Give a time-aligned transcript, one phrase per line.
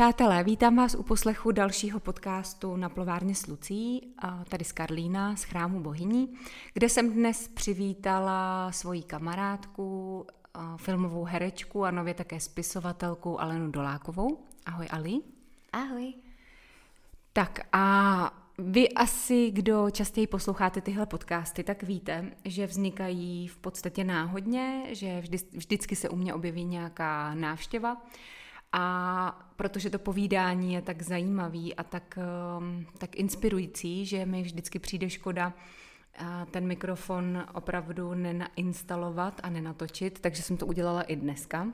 [0.00, 4.14] přátelé, vítám vás u poslechu dalšího podcastu na plovárně s Lucí,
[4.48, 6.34] tady z Karlína, z chrámu Bohyní,
[6.74, 10.26] kde jsem dnes přivítala svoji kamarádku,
[10.76, 14.38] filmovou herečku a nově také spisovatelku Alenu Dolákovou.
[14.66, 15.20] Ahoj Ali.
[15.72, 16.14] Ahoj.
[17.32, 24.04] Tak a vy asi, kdo častěji posloucháte tyhle podcasty, tak víte, že vznikají v podstatě
[24.04, 27.96] náhodně, že vždy, vždycky se u mě objeví nějaká návštěva
[28.72, 32.18] a protože to povídání je tak zajímavý a tak,
[32.58, 35.52] um, tak inspirující, že mi vždycky přijde škoda
[36.50, 41.66] ten mikrofon opravdu nenainstalovat a nenatočit, takže jsem to udělala i dneska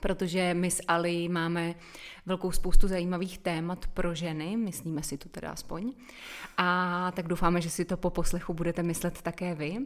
[0.00, 1.74] protože my s Ali máme
[2.26, 5.92] velkou spoustu zajímavých témat pro ženy, myslíme si to teda aspoň.
[6.56, 9.78] A tak doufáme, že si to po poslechu budete myslet také vy.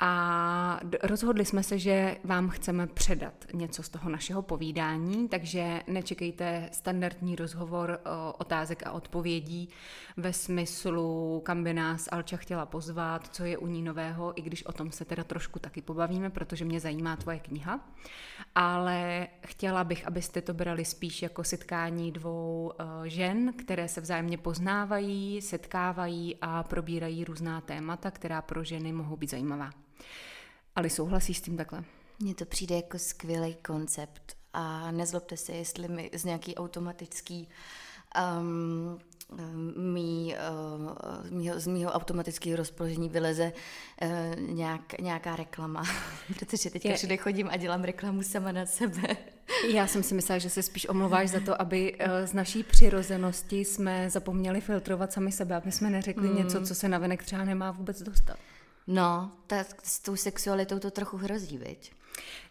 [0.00, 6.68] A rozhodli jsme se, že vám chceme předat něco z toho našeho povídání, takže nečekejte
[6.72, 8.00] standardní rozhovor
[8.38, 9.68] otázek a odpovědí
[10.16, 14.66] ve smyslu, kam by nás Alča chtěla pozvat, co je u ní nového, i když
[14.66, 17.80] o tom se teda trošku taky pobavíme, protože mě zajímá tvoje kniha.
[18.54, 22.72] Ale chtěla bych, abyste to brali spíš jako setkání dvou
[23.04, 29.30] žen, které se vzájemně poznávají, setkávají a probírají různá témata, která pro ženy mohou být
[29.30, 29.70] zajímavá.
[30.76, 31.84] Ale souhlasíš s tím takhle?
[32.20, 37.48] Mně to přijde jako skvělý koncept a nezlobte se, jestli mi z nějaký automatický
[38.40, 38.98] um,
[39.76, 40.34] mý,
[41.30, 43.52] uh, mýho, z mýho automatického rozpoložení vyleze
[44.02, 45.82] uh, nějak, nějaká reklama,
[46.38, 49.16] protože teďka všude chodím a dělám reklamu sama na sebe.
[49.72, 53.64] Já jsem si myslela, že se spíš omlouváš za to, aby uh, z naší přirozenosti
[53.64, 56.36] jsme zapomněli filtrovat sami sebe, aby jsme neřekli mm.
[56.36, 58.36] něco, co se navenek třeba nemá vůbec dostat.
[58.88, 61.92] No, tak s tou sexualitou to trochu hrozí, viď?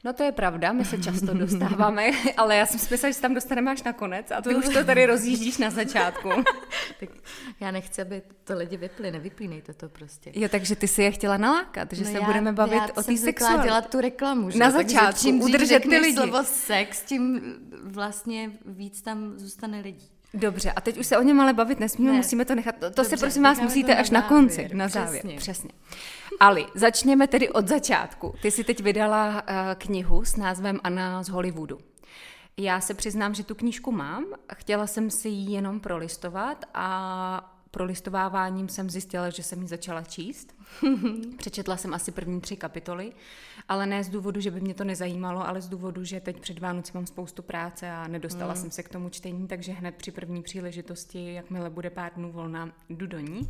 [0.04, 3.22] No to je pravda, my se často dostáváme, ale já jsem si myslela, že se
[3.22, 6.30] tam dostaneme až nakonec a ty už to tady rozjíždíš na začátku.
[7.00, 7.10] tak
[7.60, 10.32] já nechci, aby to lidi vypli, nevyplínejte to prostě.
[10.36, 13.04] Jo, takže ty si je chtěla nalákat, že no se já, budeme bavit já o
[13.04, 13.64] té sexualitě.
[13.64, 14.60] dělat tu reklamu, že?
[14.60, 16.14] Na začátku, čím udržet ty lidi.
[16.14, 17.42] slovo sex, tím
[17.84, 20.10] vlastně víc tam zůstane lidí.
[20.34, 22.18] Dobře, a teď už se o něm ale bavit nesmíme, ne.
[22.18, 22.76] musíme to nechat.
[22.76, 25.22] To, Dobře, se prosím vás musíte až na, na konci, na závěr.
[25.22, 25.38] Přesně.
[25.38, 25.70] Přesně.
[26.40, 28.34] Ali, začněme tedy od začátku.
[28.42, 29.42] Ty jsi teď vydala uh,
[29.78, 31.78] knihu s názvem Anna z Hollywoodu.
[32.58, 34.26] Já se přiznám, že tu knížku mám,
[34.56, 40.56] chtěla jsem si ji jenom prolistovat a prolistováváním jsem zjistila, že jsem ji začala číst.
[41.38, 43.14] Přečetla jsem asi první tři kapitoly,
[43.70, 46.60] ale ne z důvodu, že by mě to nezajímalo, ale z důvodu, že teď před
[46.60, 48.60] Vánoci mám spoustu práce a nedostala mm.
[48.60, 52.72] jsem se k tomu čtení, takže hned při první příležitosti, jakmile bude pár dnů volná,
[52.90, 53.42] jdu do ní.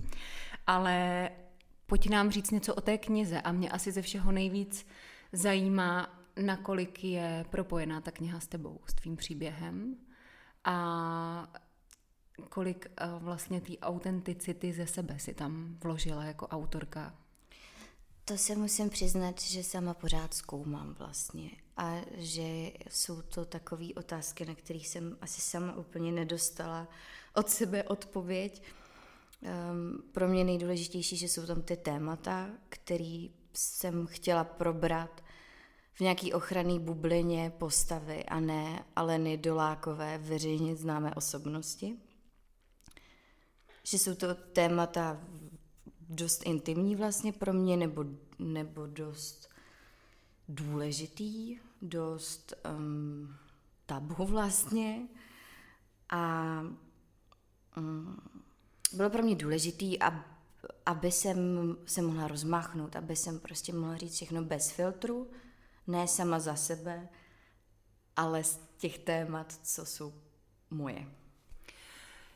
[0.67, 1.29] Ale
[1.87, 4.87] pojď nám říct něco o té knize a mě asi ze všeho nejvíc
[5.31, 9.95] zajímá, nakolik je propojená ta kniha s tebou, s tvým příběhem
[10.63, 11.53] a
[12.49, 17.15] kolik uh, vlastně té autenticity ze sebe si tam vložila jako autorka?
[18.25, 24.45] To se musím přiznat, že sama pořád zkoumám vlastně a že jsou to takové otázky,
[24.45, 26.87] na kterých jsem asi sama úplně nedostala
[27.33, 28.63] od sebe odpověď.
[29.71, 35.23] Um, pro mě nejdůležitější, že jsou tam ty témata, které jsem chtěla probrat
[35.93, 41.97] v nějaký ochranný bublině postavy a ne Aleny Dolákové veřejně známé osobnosti
[43.87, 45.19] že jsou to témata
[46.09, 48.05] dost intimní vlastně pro mě, nebo,
[48.39, 49.49] nebo dost
[50.49, 53.35] důležitý, dost um,
[53.85, 55.07] tabu vlastně.
[56.09, 56.61] A
[57.77, 58.17] um,
[58.93, 60.13] bylo pro mě důležitý, ab,
[60.85, 61.37] aby jsem
[61.85, 65.27] se mohla rozmáchnout, aby jsem prostě mohla říct všechno bez filtru,
[65.87, 67.09] ne sama za sebe,
[68.15, 70.13] ale z těch témat, co jsou
[70.69, 71.05] moje.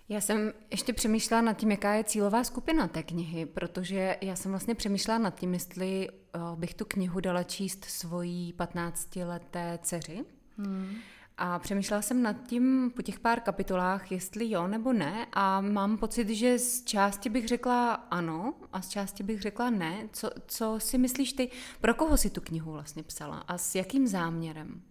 [0.09, 4.51] Já jsem ještě přemýšlela nad tím, jaká je cílová skupina té knihy, protože já jsem
[4.51, 10.25] vlastně přemýšlela nad tím, jestli eh, bych tu knihu dala číst svojí 15-leté dceři.
[10.57, 10.95] Hmm.
[11.44, 15.28] A přemýšlela jsem nad tím po těch pár kapitolách, jestli jo nebo ne.
[15.34, 20.09] A mám pocit, že z části bych řekla ano a z části bych řekla ne.
[20.14, 21.49] Co, co si myslíš ty,
[21.82, 24.82] pro koho si tu knihu vlastně psala a s jakým záměrem?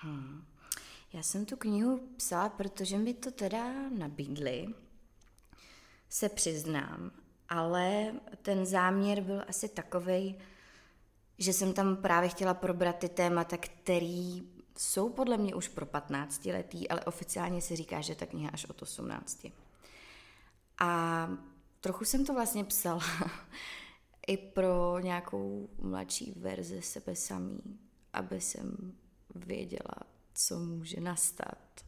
[0.00, 0.44] Hmm.
[1.12, 4.68] Já jsem tu knihu psala, protože mi to teda nabídli,
[6.08, 7.10] se přiznám,
[7.48, 10.38] ale ten záměr byl asi takový,
[11.38, 14.40] že jsem tam právě chtěla probrat ty témata, které
[14.80, 18.64] jsou podle mě už pro 15 letý, ale oficiálně se říká, že ta kniha až
[18.64, 19.46] od 18.
[20.78, 21.28] A
[21.80, 23.00] trochu jsem to vlastně psala
[24.26, 27.60] i pro nějakou mladší verzi sebe samý,
[28.12, 28.92] aby jsem
[29.34, 29.94] věděla,
[30.34, 31.84] co může nastat,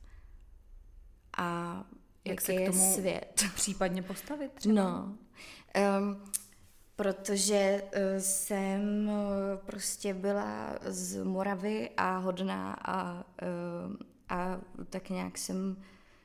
[1.37, 1.77] a
[2.25, 3.45] Jak jaký se k je tomu svět.
[3.55, 4.75] případně postavit třeba?
[4.75, 5.19] No,
[6.01, 6.33] um,
[6.97, 13.97] protože uh, jsem uh, prostě byla z Moravy a hodná a, uh,
[14.29, 14.61] a
[14.91, 15.77] tak nějak jsem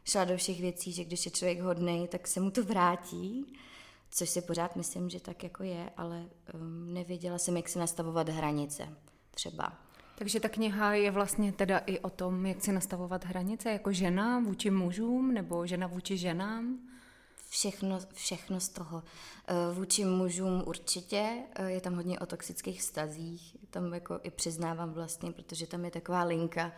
[0.04, 3.54] šla do všech věcí, že když je člověk hodný, tak se mu to vrátí,
[4.12, 6.26] což si pořád myslím, že tak jako je, ale
[6.86, 8.90] nevěděla jsem, jak si nastavovat hranice
[9.32, 9.74] třeba.
[10.18, 14.40] Takže ta kniha je vlastně teda i o tom, jak si nastavovat hranice jako žena
[14.40, 16.80] vůči mužům nebo žena vůči ženám?
[17.58, 19.04] Všechno, všechno z toho.
[19.48, 24.94] Eh, Vůči mužům určitě, eh, je tam hodně o toxických vztazích, tam jako i přiznávám
[24.94, 26.72] vlastně, protože tam je taková linka,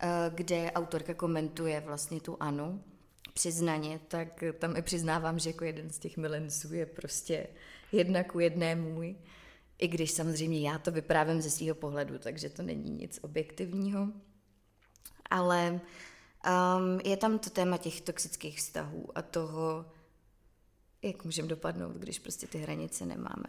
[0.00, 2.84] eh, kde autorka komentuje vlastně tu Anu,
[3.34, 7.46] přiznaně, tak tam i přiznávám, že jako jeden z těch milenců je prostě
[7.92, 9.16] jedna ku jedné můj,
[9.78, 14.08] i když samozřejmě já to vyprávím ze svého pohledu, takže to není nic objektivního.
[15.30, 19.84] Ale um, je tam to téma těch toxických vztahů a toho,
[21.02, 23.48] jak můžeme dopadnout, když prostě ty hranice nemáme.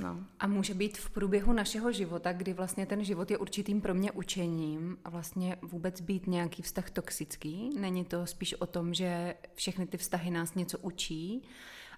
[0.00, 0.24] No.
[0.38, 4.12] A může být v průběhu našeho života, kdy vlastně ten život je určitým pro mě
[4.12, 7.70] učením a vlastně vůbec být nějaký vztah toxický.
[7.78, 11.42] Není to spíš o tom, že všechny ty vztahy nás něco učí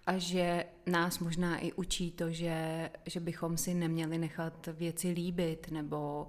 [0.06, 5.70] a že nás možná i učí to, že, že bychom si neměli nechat věci líbit
[5.70, 6.28] nebo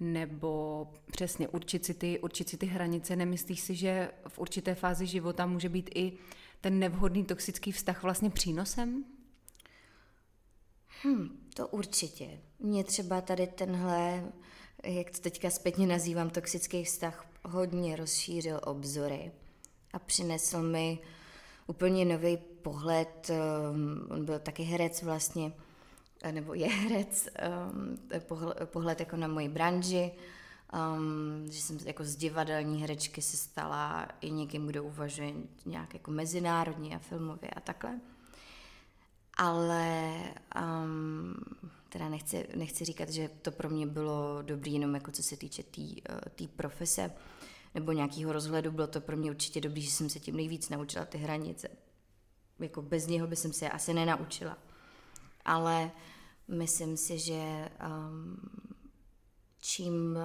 [0.00, 3.16] nebo přesně určit si, ty, určit si ty hranice.
[3.16, 6.12] Nemyslíš si, že v určité fázi života může být i
[6.60, 9.04] ten nevhodný toxický vztah vlastně přínosem?
[11.04, 12.40] Hm, to určitě.
[12.58, 14.32] Mě třeba tady tenhle,
[14.84, 19.32] jak to teďka zpětně nazývám, toxický vztah hodně rozšířil obzory
[19.92, 20.98] a přinesl mi
[21.66, 23.30] úplně nový pohled.
[23.30, 25.52] um, On byl taky herec vlastně,
[26.30, 27.28] nebo je herec,
[28.18, 30.12] pohled, pohled jako na moji branži,
[30.72, 35.32] um, že jsem jako z divadelní herečky se stala i někým, kdo uvažuje
[35.66, 38.00] nějak jako mezinárodně a filmově a takhle.
[39.36, 40.12] Ale
[40.84, 41.34] um,
[41.88, 45.62] teda nechci, nechci říkat, že to pro mě bylo dobrý jenom jako co se týče
[45.62, 47.12] té tý, uh, tý profese
[47.74, 51.04] nebo nějakého rozhledu, bylo to pro mě určitě dobrý, že jsem se tím nejvíc naučila
[51.04, 51.68] ty hranice.
[52.58, 54.58] Jako bez něho by jsem se asi nenaučila.
[55.44, 55.90] Ale
[56.48, 58.40] myslím si, že um,
[59.60, 60.18] čím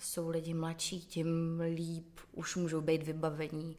[0.00, 3.76] jsou lidi mladší, tím líp už můžou být vybavení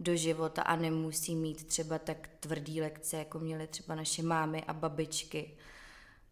[0.00, 4.72] do života a nemusí mít třeba tak tvrdý lekce, jako měly třeba naše mámy a
[4.72, 5.50] babičky.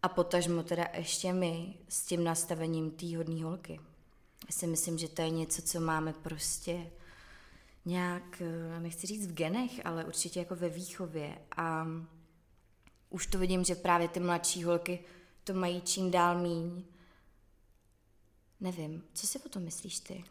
[0.03, 3.79] A potažmo teda ještě my s tím nastavením té hodné holky.
[4.47, 6.91] Já si myslím, že to je něco, co máme prostě
[7.85, 11.37] nějak, eh, nechci říct v genech, ale určitě jako ve výchově.
[11.57, 11.87] A
[13.09, 14.99] už to vidím, že právě ty mladší holky
[15.43, 16.83] to mají čím dál míň.
[18.61, 20.23] Nevím, co si o tom myslíš ty?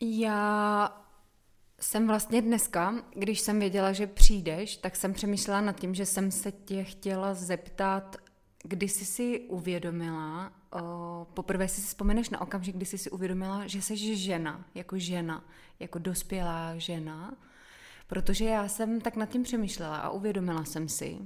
[0.00, 1.02] Já
[1.80, 6.30] jsem vlastně dneska, když jsem věděla, že přijdeš, tak jsem přemýšlela nad tím, že jsem
[6.30, 8.16] se tě chtěla zeptat,
[8.62, 13.82] kdy jsi si uvědomila, o, poprvé si vzpomeneš na okamžik, kdy jsi si uvědomila, že
[13.82, 15.44] jsi žena, jako žena,
[15.80, 17.36] jako dospělá žena,
[18.06, 21.18] protože já jsem tak nad tím přemýšlela a uvědomila jsem si,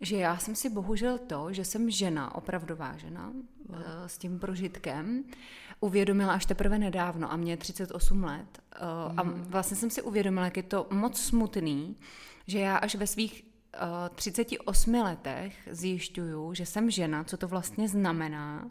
[0.00, 3.32] že já jsem si bohužel to, že jsem žena, opravdová žena,
[3.68, 3.78] no.
[4.06, 5.24] s tím prožitkem,
[5.80, 8.62] uvědomila až teprve nedávno a mě je 38 let.
[9.08, 9.18] Mm.
[9.20, 9.42] A mhm.
[9.48, 11.96] vlastně jsem si uvědomila, jak je to moc smutný,
[12.46, 13.44] že já až ve svých
[14.14, 18.70] 38 letech zjišťuju, že jsem žena, co to vlastně znamená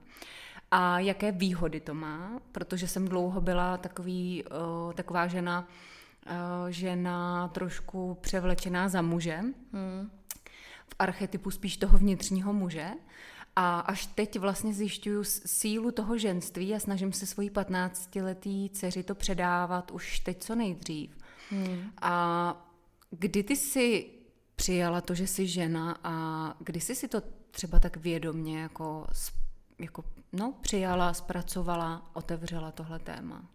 [0.72, 4.44] a jaké výhody to má, protože jsem dlouho byla takový,
[4.96, 5.68] taková žena,
[6.70, 9.40] žena trošku převlečená za muže,
[9.74, 10.10] hmm.
[10.90, 12.90] V archetypu spíš toho vnitřního muže.
[13.56, 19.16] A až teď vlastně zjišťuju sílu toho ženství a snažím se svojí 15-letý dceři to
[19.16, 21.18] předávat už teď co nejdřív.
[21.50, 21.92] Hmm.
[22.02, 22.68] A
[23.10, 24.10] kdy ty si
[24.56, 29.08] přijala to, že jsi žena a kdy jsi si to třeba tak vědomně jako,
[29.80, 30.04] jako
[30.34, 33.46] no, přijala, zpracovala, otevřela tohle téma?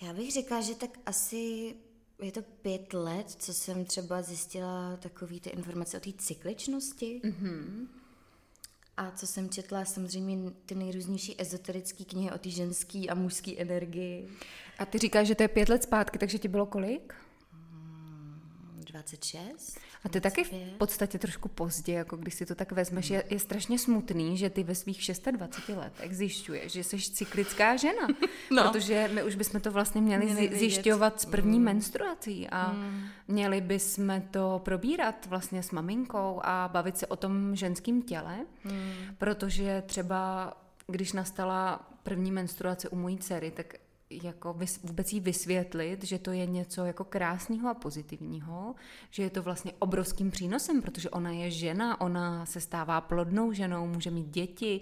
[0.00, 1.74] Já bych řekla, že tak asi
[2.22, 7.20] je to pět let, co jsem třeba zjistila takový ty informace o té cykličnosti.
[7.24, 7.86] Mm-hmm.
[8.96, 14.28] A co jsem četla, samozřejmě ty nejrůznější ezoterické knihy o té ženské a mužské energii.
[14.78, 17.14] A ty říkáš, že to je pět let zpátky, takže ti bylo kolik?
[18.84, 19.78] 26.
[20.04, 23.38] A ty taky v podstatě trošku pozdě, jako když si to tak vezmeš, je, je
[23.38, 28.08] strašně smutný, že ty ve svých 26 letech zjišťuješ, že jsi cyklická žena.
[28.50, 28.62] No.
[28.62, 31.64] Protože my už bychom to vlastně měli, měli zjišťovat s první mm.
[31.64, 33.04] menstruací a mm.
[33.28, 38.92] měli bychom to probírat vlastně s maminkou a bavit se o tom ženském těle, mm.
[39.18, 40.52] protože třeba
[40.86, 43.74] když nastala první menstruace u mojí dcery, tak
[44.10, 48.74] jako vůbec jí vysvětlit, že to je něco jako krásného a pozitivního,
[49.10, 53.86] že je to vlastně obrovským přínosem, protože ona je žena, ona se stává plodnou ženou,
[53.86, 54.80] může mít děti,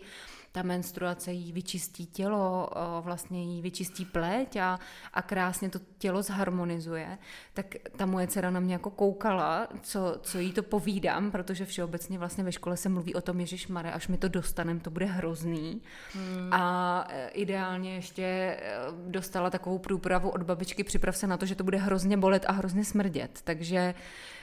[0.57, 2.69] ta menstruace jí vyčistí tělo,
[3.01, 4.79] vlastně jí vyčistí pleť a,
[5.13, 7.19] a krásně to tělo zharmonizuje,
[7.55, 12.19] tak ta moje dcera na mě jako koukala, co, co jí to povídám, protože všeobecně
[12.19, 15.07] vlastně ve škole se mluví o tom, Ježíš Mare, až mi to dostanem, to bude
[15.07, 15.83] hrozný.
[16.15, 16.53] Hmm.
[16.53, 18.59] A e, ideálně ještě e,
[19.07, 22.53] dostala takovou průpravu od babičky, připrav se na to, že to bude hrozně bolet a
[22.53, 23.41] hrozně smrdět.
[23.45, 23.95] Takže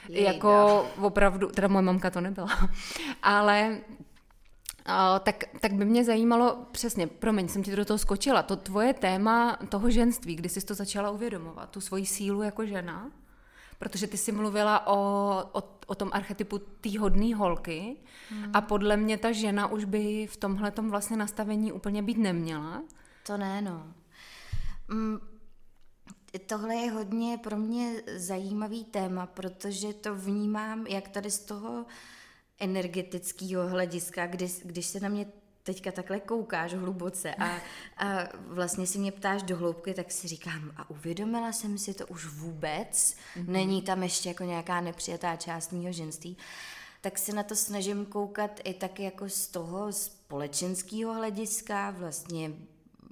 [0.08, 0.32] Jejda.
[0.32, 2.48] jako opravdu, teda moje mamka to nebyla,
[3.22, 3.78] ale
[4.88, 8.94] Uh, tak, tak by mě zajímalo přesně, promiň, jsem ti do toho skočila, to tvoje
[8.94, 13.10] téma toho ženství, kdy jsi to začala uvědomovat, tu svoji sílu jako žena,
[13.78, 14.96] protože ty jsi mluvila o,
[15.52, 17.96] o, o tom archetypu té hodné holky
[18.30, 18.50] hmm.
[18.52, 22.82] a podle mě ta žena už by v tomhle vlastně nastavení úplně být neměla.
[23.26, 23.86] To ne, no.
[24.88, 25.18] Mm,
[26.46, 31.86] tohle je hodně pro mě zajímavý téma, protože to vnímám jak tady z toho
[32.58, 35.26] energetického hlediska, když, když se na mě
[35.62, 37.56] teďka takhle koukáš hluboce a,
[37.96, 42.06] a vlastně si mě ptáš do hloubky, tak si říkám, a uvědomila jsem si to
[42.06, 43.16] už vůbec?
[43.36, 43.48] Mm-hmm.
[43.48, 46.36] Není tam ještě jako nějaká nepřijatá část mého ženství?
[47.00, 52.52] Tak se na to snažím koukat i tak jako z toho společenského hlediska, vlastně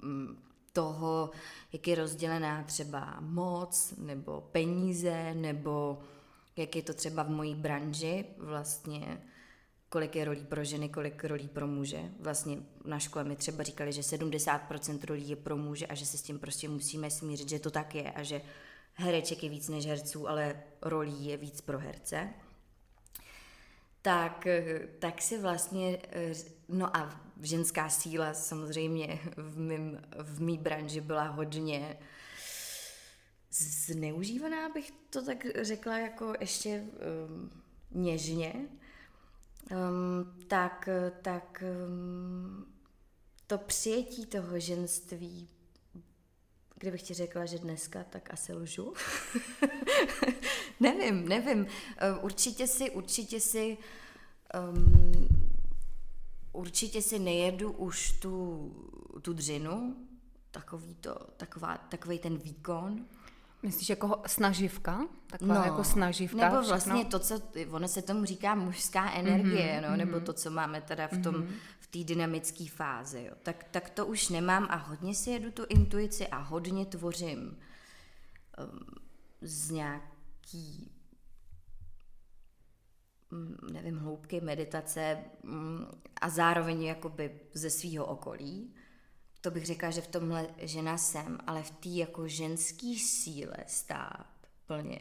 [0.01, 0.37] mm,
[0.73, 1.29] toho,
[1.73, 5.99] jak je rozdělená třeba moc, nebo peníze, nebo
[6.55, 9.21] jak je to třeba v mojí branži, vlastně
[9.93, 12.11] kolik je rolí pro ženy, kolik rolí pro muže.
[12.19, 16.17] Vlastně na škole mi třeba říkali, že 70% rolí je pro muže a že se
[16.17, 18.41] s tím prostě musíme smířit, že to tak je a že
[18.93, 22.29] hereček je víc než herců, ale rolí je víc pro herce.
[24.01, 24.47] Tak,
[24.99, 25.99] tak si vlastně,
[26.69, 31.97] no a ženská síla samozřejmě v, mým, v mý branži byla hodně
[33.85, 37.51] zneužívaná, bych to tak řekla jako ještě um,
[37.91, 38.53] něžně,
[39.71, 40.89] um, tak,
[41.21, 42.65] tak um,
[43.47, 45.49] to přijetí toho ženství,
[46.75, 48.93] kdybych ti řekla, že dneska, tak asi lžu.
[50.79, 51.59] nevím, nevím.
[51.59, 51.67] Uh,
[52.25, 53.77] určitě si, určitě si,
[54.73, 55.27] um,
[56.53, 58.71] určitě si nejedu už tu,
[59.21, 59.95] tu dřinu,
[60.51, 63.05] takový, to, taková, takový ten výkon,
[63.63, 65.07] Myslíš jako snaživka?
[65.27, 66.49] Taková no, jako snaživka?
[66.49, 67.09] Nebo vlastně všechno?
[67.09, 67.41] to, co,
[67.71, 70.25] ono se tomu říká mužská energie, mm-hmm, no, nebo mhm.
[70.25, 71.53] to, co máme teda v tom, mm-hmm.
[71.79, 73.35] v té dynamické fázi, jo.
[73.43, 78.79] Tak, tak to už nemám a hodně si jedu tu intuici a hodně tvořím um,
[79.41, 80.91] z nějaký
[83.31, 85.87] mm, nevím, hloubky meditace um,
[86.21, 88.73] a zároveň jakoby ze svého okolí
[89.43, 94.27] to bych řekla, že v tomhle žena jsem, ale v té jako ženský síle stát
[94.67, 94.99] plně.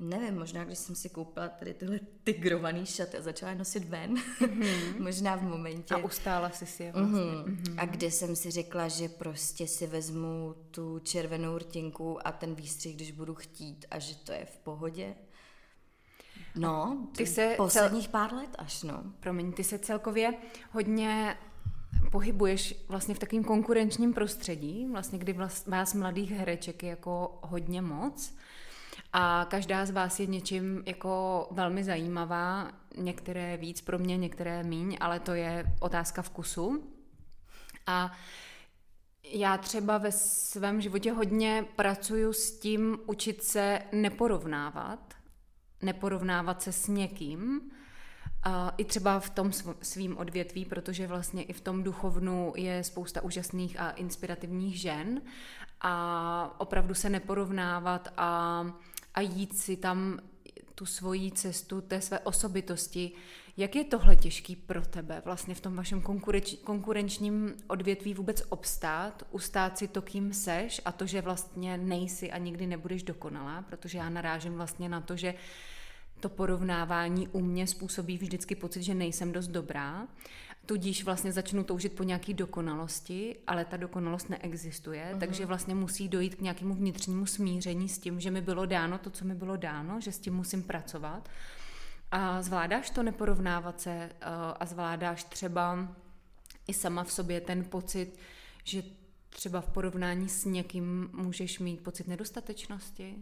[0.00, 4.14] Nevím, možná když jsem si koupila tady tyhle tigrovaný šaty a začala je nosit ven,
[4.14, 4.98] mm-hmm.
[5.02, 5.94] možná v momentě.
[5.94, 7.20] A ustála si si je vlastně.
[7.20, 7.74] Mm-hmm.
[7.78, 12.96] A kde jsem si řekla, že prostě si vezmu tu červenou rtinku a ten výstřih,
[12.96, 15.14] když budu chtít a že to je v pohodě.
[16.56, 18.12] No, ty se posledních cel...
[18.12, 19.04] pár let až, no.
[19.20, 20.34] Promiň, ty se celkově
[20.70, 21.36] hodně
[22.12, 28.34] pohybuješ vlastně v takovém konkurenčním prostředí, vlastně kdy vás mladých hereček je jako hodně moc
[29.12, 34.96] a každá z vás je něčím jako velmi zajímavá, některé víc pro mě, některé míň,
[35.00, 36.84] ale to je otázka vkusu.
[37.86, 38.12] A
[39.24, 45.14] já třeba ve svém životě hodně pracuju s tím učit se neporovnávat,
[45.82, 47.70] neporovnávat se s někým,
[48.76, 53.80] i třeba v tom svým odvětví, protože vlastně i v tom duchovnu je spousta úžasných
[53.80, 55.22] a inspirativních žen
[55.80, 58.66] a opravdu se neporovnávat a,
[59.14, 60.18] a jít si tam
[60.74, 63.12] tu svoji cestu té své osobitosti.
[63.56, 69.22] Jak je tohle těžký pro tebe vlastně v tom vašem konkurenč, konkurenčním odvětví vůbec obstát,
[69.30, 73.98] ustát si to, kým seš a to, že vlastně nejsi a nikdy nebudeš dokonalá, protože
[73.98, 75.34] já narážím vlastně na to, že
[76.22, 80.08] to porovnávání u mě způsobí vždycky pocit, že nejsem dost dobrá.
[80.66, 85.18] Tudíž vlastně začnu toužit po nějaké dokonalosti, ale ta dokonalost neexistuje, uh-huh.
[85.18, 89.10] takže vlastně musí dojít k nějakému vnitřnímu smíření s tím, že mi bylo dáno to,
[89.10, 91.28] co mi bylo dáno, že s tím musím pracovat.
[92.10, 94.10] A zvládáš to neporovnávat se eh,
[94.60, 95.88] a zvládáš třeba
[96.68, 98.18] i sama v sobě ten pocit,
[98.64, 98.82] že
[99.30, 103.14] třeba v porovnání s někým můžeš mít pocit nedostatečnosti?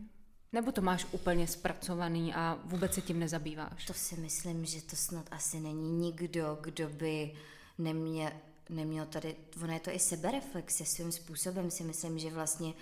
[0.52, 3.86] Nebo to máš úplně zpracovaný a vůbec se tím nezabýváš?
[3.86, 7.34] To si myslím, že to snad asi není nikdo, kdo by
[7.78, 8.30] neměl,
[8.68, 12.72] neměl tady, ono je to i sebereflexe svým způsobem, si myslím, že vlastně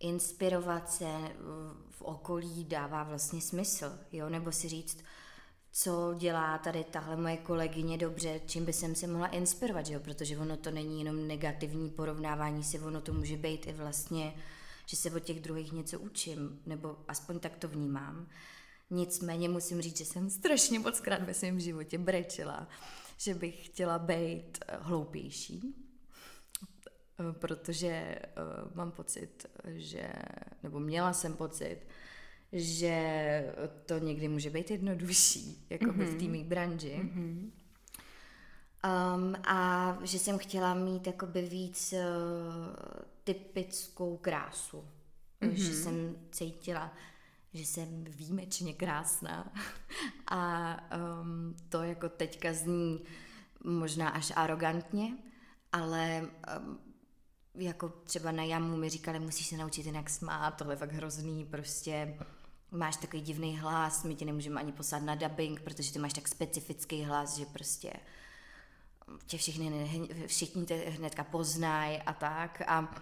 [0.00, 1.06] inspirovat se
[1.90, 5.04] v okolí dává vlastně smysl, jo, nebo si říct,
[5.72, 10.00] co dělá tady tahle moje kolegyně dobře, čím by jsem se mohla inspirovat, jo?
[10.00, 14.34] protože ono to není jenom negativní porovnávání si, ono to může být i vlastně,
[14.92, 18.28] že se od těch druhých něco učím, nebo aspoň tak to vnímám.
[18.90, 22.68] Nicméně musím říct, že jsem strašně moc krát ve svém životě brečela,
[23.16, 25.74] že bych chtěla být eh, hloupější,
[27.20, 30.12] eh, protože uh, mám pocit, že,
[30.62, 31.80] nebo měla jsem pocit,
[32.52, 32.98] že
[33.86, 36.14] to někdy může být jednodušší, jako mm-hmm.
[36.14, 36.48] v té mhm.
[36.48, 37.00] branži.
[37.02, 37.50] Mm-hmm.
[39.14, 44.84] Um, a že jsem chtěla mít jakoby víc uh, typickou krásu.
[45.40, 45.52] Mm-hmm.
[45.52, 46.92] Že jsem cítila,
[47.52, 49.52] že jsem výjimečně krásná.
[50.26, 50.76] a
[51.20, 53.00] um, to jako teďka zní
[53.64, 55.16] možná až arrogantně,
[55.72, 56.78] ale um,
[57.54, 61.44] jako třeba na jamu mi říkali, musíš se naučit jinak smát, tohle je fakt hrozný,
[61.44, 62.18] prostě
[62.70, 66.28] máš takový divný hlas, my tě nemůžeme ani poslat na dubbing, protože ty máš tak
[66.28, 67.92] specifický hlas, že prostě
[69.26, 72.62] tě všichni, všichni tě hnedka poznají a tak.
[72.66, 72.94] A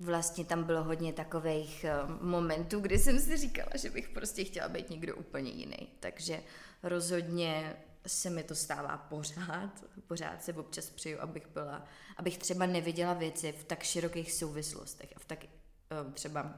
[0.00, 4.68] vlastně tam bylo hodně takových eh, momentů, kdy jsem si říkala, že bych prostě chtěla
[4.68, 5.88] být někdo úplně jiný.
[6.00, 6.42] Takže
[6.82, 7.76] rozhodně
[8.06, 9.84] se mi to stává pořád.
[10.06, 11.84] Pořád se občas přeju, abych byla,
[12.16, 16.54] abych třeba neviděla věci v tak širokých souvislostech a v tak eh, třeba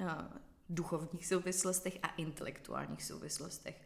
[0.00, 0.06] eh,
[0.68, 3.82] duchovních souvislostech a intelektuálních souvislostech.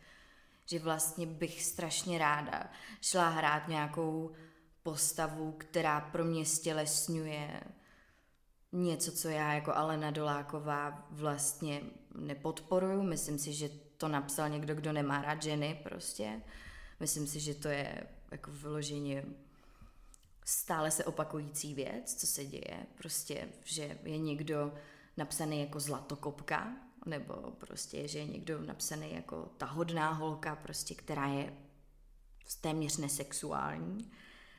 [0.67, 4.33] Že vlastně bych strašně ráda šla hrát nějakou
[4.83, 7.61] postavu, která pro mě stělesňuje
[8.73, 11.81] něco, co já jako Alena Doláková vlastně
[12.15, 13.03] nepodporuju.
[13.03, 16.43] Myslím si, že to napsal někdo, kdo nemá rád ženy prostě.
[17.01, 19.25] Myslím si, že to je jako vyloženě
[20.45, 22.87] stále se opakující věc, co se děje.
[22.99, 24.73] Prostě, že je někdo,
[25.17, 26.73] napsaný jako zlatokopka,
[27.07, 31.53] nebo prostě, že je někdo napsaný jako ta hodná holka, prostě, která je
[32.61, 34.11] téměř nesexuální.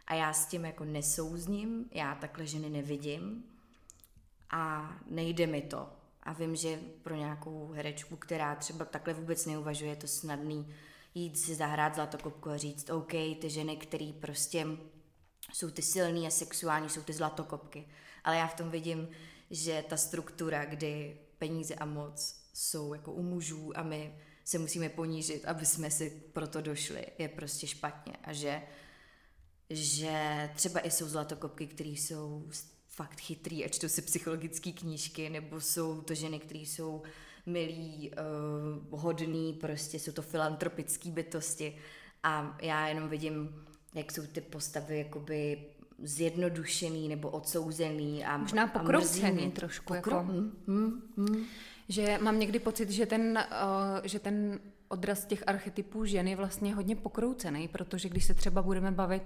[0.07, 3.43] A já s tím jako nesouzním, já takhle ženy nevidím
[4.49, 5.89] a nejde mi to.
[6.23, 10.73] A vím, že pro nějakou herečku, která třeba takhle vůbec neuvažuje, je to snadný
[11.15, 14.67] jít si zahrát zlatokopku a říct, OK, ty ženy, které prostě
[15.53, 17.87] jsou ty silný a sexuální, jsou ty zlatokopky.
[18.23, 19.07] Ale já v tom vidím
[19.51, 24.89] že ta struktura, kdy peníze a moc jsou jako u mužů a my se musíme
[24.89, 28.61] ponížit, aby jsme si proto došli, je prostě špatně a že,
[29.69, 32.49] že třeba i jsou zlatokopky, které jsou
[32.97, 37.01] fakt chytrý a čtou si psychologické knížky, nebo jsou to ženy, které jsou
[37.45, 38.11] milí,
[38.91, 41.77] uh, hodný, prostě jsou to filantropické bytosti
[42.23, 45.65] a já jenom vidím, jak jsou ty postavy jakoby
[46.03, 49.93] zjednodušený nebo odsouzený a Možná pokroucený trošku.
[49.93, 50.15] Pokro...
[50.15, 51.45] Jako, hmm, hmm, hmm.
[51.89, 56.75] Že mám někdy pocit, že ten, uh, že ten odraz těch archetypů žen je vlastně
[56.75, 59.23] hodně pokroucený, protože když se třeba budeme bavit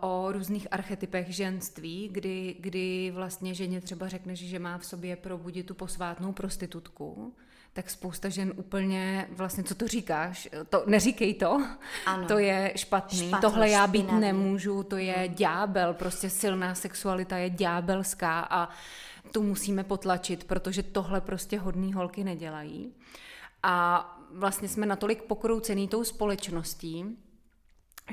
[0.00, 5.66] o různých archetypech ženství, kdy, kdy vlastně ženě třeba řekneš, že má v sobě probudit
[5.66, 7.34] tu posvátnou prostitutku,
[7.72, 11.66] tak spousta žen úplně, vlastně co to říkáš, to neříkej to,
[12.06, 12.28] ano.
[12.28, 14.20] to je špatný, Špatný, tohle já být špinavý.
[14.20, 15.34] nemůžu, to je hmm.
[15.34, 18.68] ďábel, prostě silná sexualita je ďábelská a
[19.32, 22.92] tu musíme potlačit, protože tohle prostě hodný holky nedělají.
[23.62, 27.04] A vlastně jsme natolik pokroucený tou společností,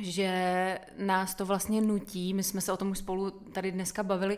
[0.01, 4.37] že nás to vlastně nutí, my jsme se o tom už spolu tady dneska bavili,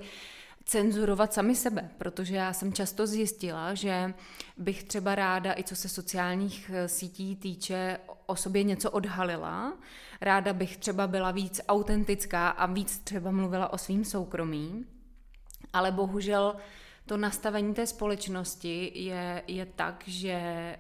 [0.66, 4.14] cenzurovat sami sebe, protože já jsem často zjistila, že
[4.58, 9.78] bych třeba ráda, i co se sociálních eh, sítí týče, o sobě něco odhalila.
[10.22, 14.86] Ráda bych třeba byla víc autentická a víc třeba mluvila o svým soukromí,
[15.74, 16.56] ale bohužel
[17.06, 20.76] to nastavení té společnosti je, je tak, že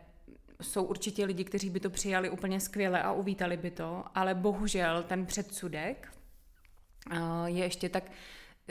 [0.62, 5.04] jsou určitě lidi, kteří by to přijali úplně skvěle a uvítali by to, ale bohužel
[5.04, 6.14] ten předsudek
[7.12, 8.04] eh, je ještě tak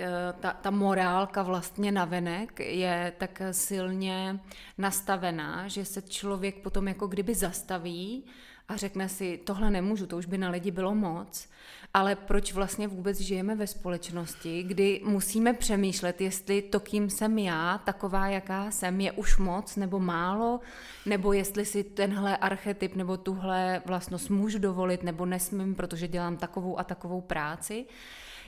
[0.00, 4.40] Eh, ta, ta morálka vlastně navenek je tak silně
[4.78, 8.24] nastavená, že se člověk potom jako kdyby zastaví
[8.68, 11.48] a řekne si, tohle nemůžu, to už by na lidi bylo moc,
[11.94, 17.78] ale proč vlastně vůbec žijeme ve společnosti, kdy musíme přemýšlet, jestli to, kým jsem já,
[17.78, 20.60] taková, jaká jsem, je už moc nebo málo,
[21.06, 26.78] nebo jestli si tenhle archetyp nebo tuhle vlastnost můžu dovolit nebo nesmím, protože dělám takovou
[26.78, 27.86] a takovou práci.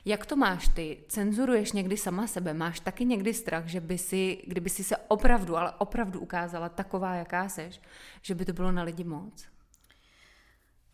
[0.04, 0.98] Jak to máš ty?
[1.08, 2.54] Cenzuruješ někdy sama sebe?
[2.54, 7.14] Máš taky někdy strach, že by si, kdyby si se opravdu, ale opravdu ukázala taková,
[7.14, 7.80] jaká seš,
[8.22, 9.49] že by to bylo na lidi moc?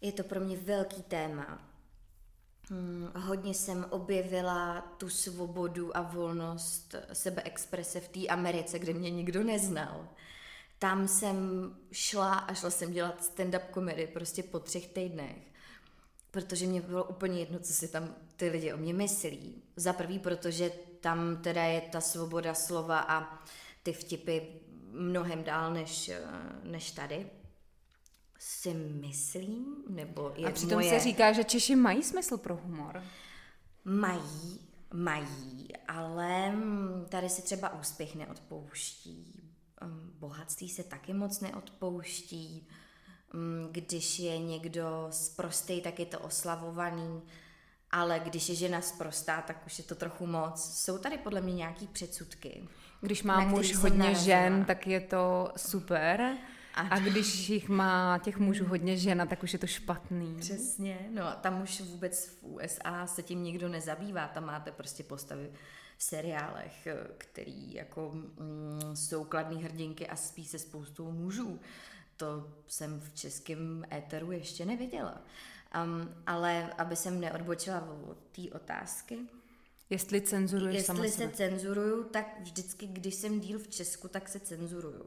[0.01, 1.67] Je to pro mě velký téma.
[2.71, 9.45] Hmm, hodně jsem objevila tu svobodu a volnost sebeexprese v té Americe, kde mě nikdo
[9.45, 10.09] neznal.
[10.79, 11.37] Tam jsem
[11.93, 15.37] šla a šla jsem dělat stand-up komedy prostě po třech týdnech,
[16.31, 19.63] protože mě bylo úplně jedno, co si tam ty lidi o mě myslí.
[19.77, 23.45] Za prvý, protože tam teda je ta svoboda slova a
[23.83, 24.41] ty vtipy
[24.91, 26.11] mnohem dál než,
[26.63, 27.31] než tady
[28.49, 30.91] si myslím, nebo je A přitom moje...
[30.91, 33.03] se říká, že Češi mají smysl pro humor.
[33.85, 34.61] Mají,
[34.95, 36.55] mají, ale
[37.09, 39.53] tady se třeba úspěch neodpouští.
[39.83, 42.69] Um, bohatství se taky moc neodpouští.
[43.35, 47.23] Um, když je někdo sprostý, tak je to oslavovaný,
[47.91, 50.79] ale když je žena sprostá, tak už je to trochu moc.
[50.85, 52.69] Jsou tady podle mě nějaký předsudky.
[53.01, 56.37] Když má muž hodně žen, tak je to super.
[56.77, 60.37] A když jich má těch mužů hodně žena, tak už je to špatný.
[60.39, 65.51] Přesně, no tam už vůbec v USA se tím nikdo nezabývá, tam máte prostě postavy
[65.99, 71.61] v seriálech, který jako mm, jsou kladný hrdinky a spí se spoustou mužů.
[72.17, 75.23] To jsem v českém éteru ještě neviděla.
[75.85, 79.19] Um, ale aby jsem neodbočila od té otázky,
[79.91, 81.33] Jestli cenzuruješ Jestli sama se sebe.
[81.33, 85.07] cenzuruju, tak vždycky, když jsem díl v Česku, tak se cenzuruju.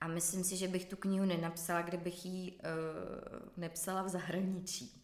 [0.00, 2.58] A myslím si, že bych tu knihu nenapsala, kdybych ji uh,
[3.56, 5.02] nepsala v zahraničí.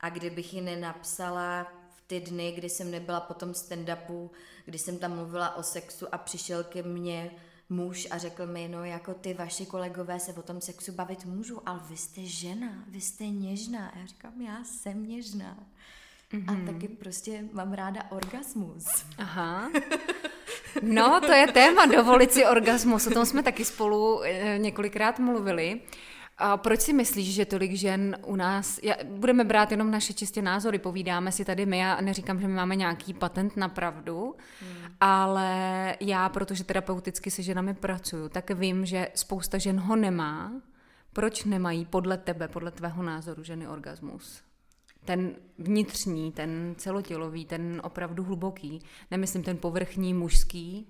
[0.00, 1.64] A kdybych ji nenapsala
[1.96, 4.30] v ty dny, kdy jsem nebyla po tom stand-upu,
[4.64, 7.30] kdy jsem tam mluvila o sexu a přišel ke mně
[7.68, 11.68] muž a řekl mi, no jako ty vaši kolegové se o tom sexu bavit můžu,
[11.68, 13.88] ale vy jste žena, vy jste něžná.
[13.88, 15.66] A já říkám, já jsem něžná.
[16.32, 16.44] Mm-hmm.
[16.48, 16.66] A Mhm.
[16.66, 18.86] taky prostě mám ráda orgasmus.
[19.18, 19.70] Aha.
[20.82, 23.06] No, to je téma, dovolit si orgasmus.
[23.06, 25.80] O tom jsme taky spolu eh, několikrát mluvili.
[26.38, 30.42] A proč si myslíš, že tolik žen u nás, já, budeme brát jenom naše čistě
[30.42, 34.92] názory, povídáme si tady my, já neříkám, že my máme nějaký patent na pravdu, hmm.
[35.00, 40.52] ale já, protože terapeuticky se ženami pracuju, tak vím, že spousta žen ho nemá.
[41.12, 44.42] Proč nemají podle tebe, podle tvého názoru ženy orgasmus?
[45.04, 48.80] Ten vnitřní, ten celotělový, ten opravdu hluboký.
[49.10, 50.86] Nemyslím ten povrchní mužský,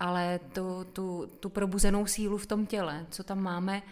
[0.00, 3.82] ale tu, tu, tu probuzenou sílu v tom těle, co tam máme,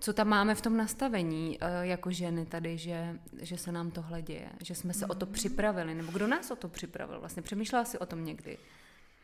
[0.00, 4.22] co tam máme v tom nastavení eh, jako ženy tady, že, že se nám tohle
[4.22, 5.10] děje, že jsme se mm.
[5.10, 7.20] o to připravili, nebo kdo nás o to připravil?
[7.20, 8.58] Vlastně přemýšlela si o tom někdy?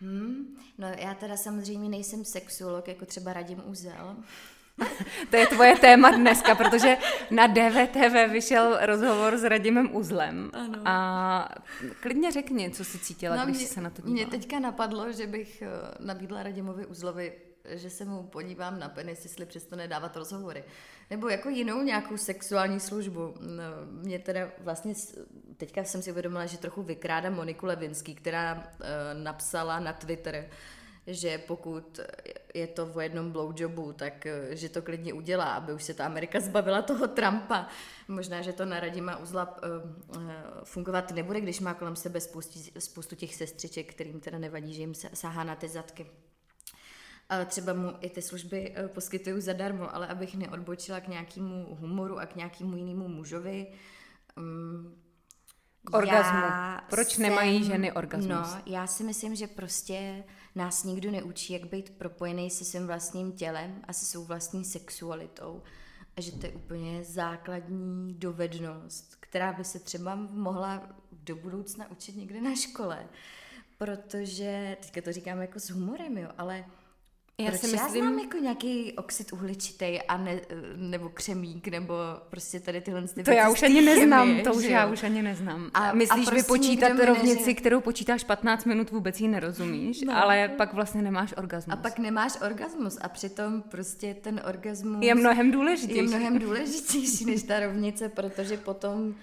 [0.00, 4.16] Hmm, no já teda samozřejmě nejsem sexuolog, jako třeba Radim Uzel.
[5.30, 6.96] To je tvoje téma dneska, protože
[7.30, 10.50] na DVTV vyšel rozhovor s Radimem Uzlem.
[10.52, 10.78] Ano.
[10.84, 11.48] A
[12.00, 14.14] klidně řekni, co jsi cítila, no, když mě, jsi se na to dívala.
[14.14, 15.68] Mě teďka napadlo, že bych eh,
[16.00, 17.32] nabídla Radimovi Uzlovi,
[17.64, 20.64] že se mu podívám na penis, jestli přestane dávat rozhovory.
[21.10, 23.34] Nebo jako jinou nějakou sexuální službu.
[23.40, 23.62] No,
[24.02, 24.94] mě teda vlastně,
[25.56, 28.86] teďka jsem si uvědomila, že trochu vykráda Moniku Levinský, která uh,
[29.22, 30.48] napsala na Twitter,
[31.06, 32.00] že pokud
[32.54, 36.40] je to v jednom blowjobu, tak že to klidně udělá, aby už se ta Amerika
[36.40, 37.66] zbavila toho Trumpa.
[38.08, 40.32] Možná, že to na Radima Uzla uh, uh,
[40.64, 44.94] fungovat nebude, když má kolem sebe spoustu, spoustu těch sestřiček, kterým teda nevadí, že jim
[44.94, 46.06] sahá na ty zadky.
[47.46, 52.36] Třeba mu i ty služby poskytuju zadarmo, ale abych neodbočila k nějakému humoru a k
[52.36, 53.66] nějakému jinému mužovi,
[54.36, 54.94] um,
[55.84, 56.42] k orgazmu.
[56.90, 58.54] Proč jsem, nemají ženy orgasmus?
[58.54, 63.32] No, já si myslím, že prostě nás nikdo neučí, jak být propojený se svým vlastním
[63.32, 65.62] tělem a se svou vlastní sexualitou.
[66.16, 72.16] A že to je úplně základní dovednost, která by se třeba mohla do budoucna učit
[72.16, 73.06] někde na škole.
[73.78, 76.64] Protože, teďka to říkám jako s humorem, jo, ale
[77.40, 78.04] já Proč si myslím...
[78.04, 80.40] já znám jako nějaký oxid uhličitý a ne,
[80.76, 81.94] nebo křemík, nebo
[82.30, 85.22] prostě tady tyhle ty To já už ani neznám, chemie, to už já už ani
[85.22, 85.70] neznám.
[85.74, 87.54] A, Myslíš a prostě vypočítat rovnici, neři...
[87.54, 90.16] kterou počítáš 15 minut, vůbec ji nerozumíš, no.
[90.16, 91.72] ale pak vlastně nemáš orgasmus.
[91.72, 95.04] A pak nemáš orgasmus a přitom prostě ten orgasmus...
[95.04, 96.00] Je mnohem důležitější.
[96.00, 99.14] Je mnohem důležitější než ta rovnice, protože potom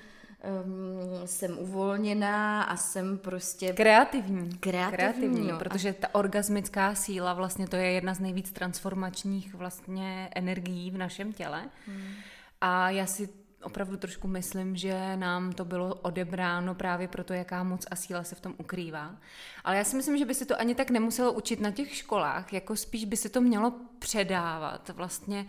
[0.44, 3.74] um, jsem uvolněná a jsem prostě...
[3.74, 4.58] Kreativní.
[4.58, 5.60] Kreativní, Kreativní no.
[5.60, 11.34] protože ta orgasmická síla vlastně to je jedna z nejvíc transformačních vlastně energií v našem
[11.34, 11.70] těle.
[11.88, 12.14] Hmm.
[12.62, 13.30] A já si
[13.64, 18.36] opravdu trošku myslím, že nám to bylo odebráno právě proto, jaká moc a síla se
[18.36, 19.16] v tom ukrývá.
[19.64, 22.54] Ale já si myslím, že by se to ani tak nemuselo učit na těch školách,
[22.54, 25.46] jako spíš by se to mělo předávat vlastně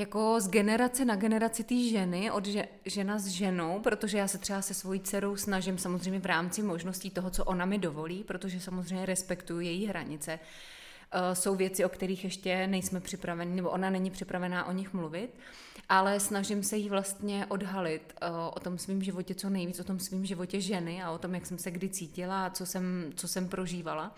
[0.00, 4.38] jako z generace na generaci té ženy, od že, žena s ženou, protože já se
[4.38, 8.60] třeba se svojí dcerou snažím samozřejmě v rámci možností toho, co ona mi dovolí, protože
[8.60, 10.38] samozřejmě respektuju její hranice,
[11.32, 15.30] jsou věci, o kterých ještě nejsme připraveni, nebo ona není připravená o nich mluvit,
[15.88, 19.98] ale snažím se jí vlastně odhalit uh, o tom svém životě co nejvíc, o tom
[19.98, 23.28] svém životě ženy a o tom, jak jsem se kdy cítila a co jsem, co
[23.28, 24.14] jsem prožívala.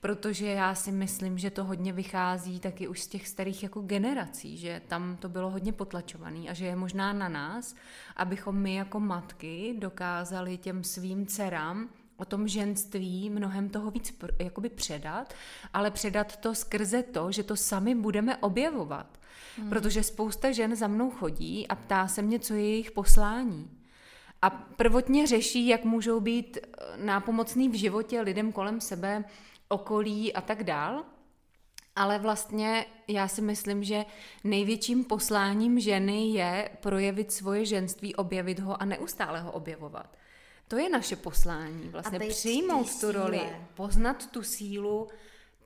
[0.00, 4.56] Protože já si myslím, že to hodně vychází taky už z těch starých jako generací,
[4.56, 7.74] že tam to bylo hodně potlačované a že je možná na nás,
[8.16, 14.68] abychom my jako matky dokázali těm svým dcerám o tom ženství mnohem toho víc jakoby
[14.68, 15.34] předat,
[15.74, 19.18] ale předat to skrze to, že to sami budeme objevovat.
[19.56, 19.68] Hmm.
[19.68, 23.70] Protože spousta žen za mnou chodí a ptá se mě, co je jejich poslání.
[24.42, 29.24] A prvotně řeší, jak můžou být eh, nápomocný v životě lidem kolem sebe,
[29.68, 31.04] okolí a tak dál.
[31.96, 34.04] Ale vlastně já si myslím, že
[34.44, 40.16] největším posláním ženy je projevit svoje ženství, objevit ho a neustále ho objevovat.
[40.68, 43.40] To je naše poslání, vlastně přijmout tu roli,
[43.74, 45.08] poznat tu sílu,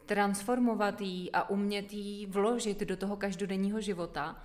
[0.07, 4.43] transformovat ji a umět ji vložit do toho každodenního života.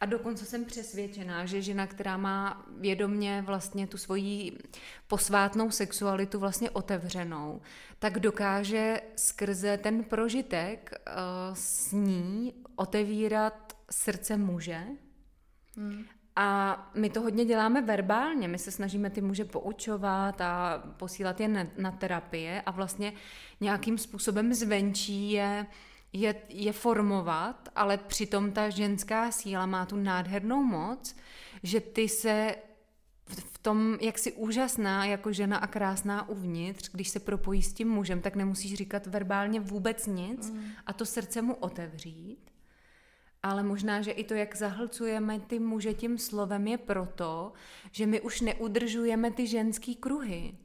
[0.00, 4.58] A dokonce jsem přesvědčená, že žena, která má vědomně vlastně tu svoji
[5.06, 7.60] posvátnou sexualitu vlastně otevřenou,
[7.98, 11.12] tak dokáže skrze ten prožitek uh,
[11.54, 14.80] s ní otevírat srdce muže.
[15.76, 16.04] Hmm.
[16.36, 21.48] A my to hodně děláme verbálně, my se snažíme ty muže poučovat a posílat je
[21.48, 22.62] na, na terapie.
[22.66, 23.12] A vlastně
[23.60, 25.66] nějakým způsobem zvenčí je,
[26.20, 31.16] je, je formovat, ale přitom ta ženská síla má tu nádhernou moc,
[31.62, 32.54] že ty se
[33.26, 37.88] v tom, jak jsi úžasná jako žena a krásná uvnitř, když se propojí s tím
[37.88, 40.64] mužem, tak nemusíš říkat verbálně vůbec nic mm.
[40.86, 42.46] a to srdce mu otevřít
[43.46, 47.52] ale možná, že i to, jak zahlcujeme ty muže tím slovem, je proto,
[47.92, 50.58] že my už neudržujeme ty ženský kruhy.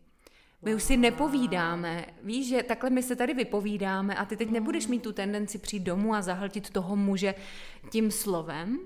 [0.61, 2.05] My už si nepovídáme.
[2.23, 5.83] Víš, že takhle my se tady vypovídáme a ty teď nebudeš mít tu tendenci přijít
[5.83, 7.35] domů a zahltit toho muže
[7.89, 8.79] tím slovem,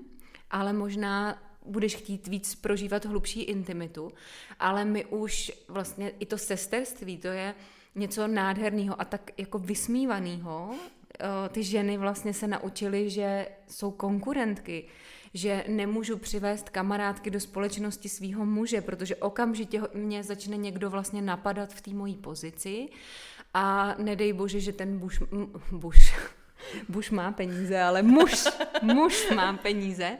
[0.50, 4.12] ale možná budeš chtít víc prožívat hlubší intimitu,
[4.60, 7.54] ale my už vlastně i to sesterství, to je
[7.94, 10.74] něco nádherného a tak jako vysmívaného,
[11.20, 14.84] Eh, ty ženy vlastně se naučily, že jsou konkurentky,
[15.36, 21.74] že nemůžu přivést kamarádky do společnosti svého muže, protože okamžitě mě začne někdo vlastně napadat
[21.74, 22.88] v té mojí pozici.
[23.54, 25.22] A nedej bože, že ten buš,
[25.72, 26.14] buš,
[26.88, 28.44] buš má peníze, ale muž,
[28.82, 30.18] muž má peníze,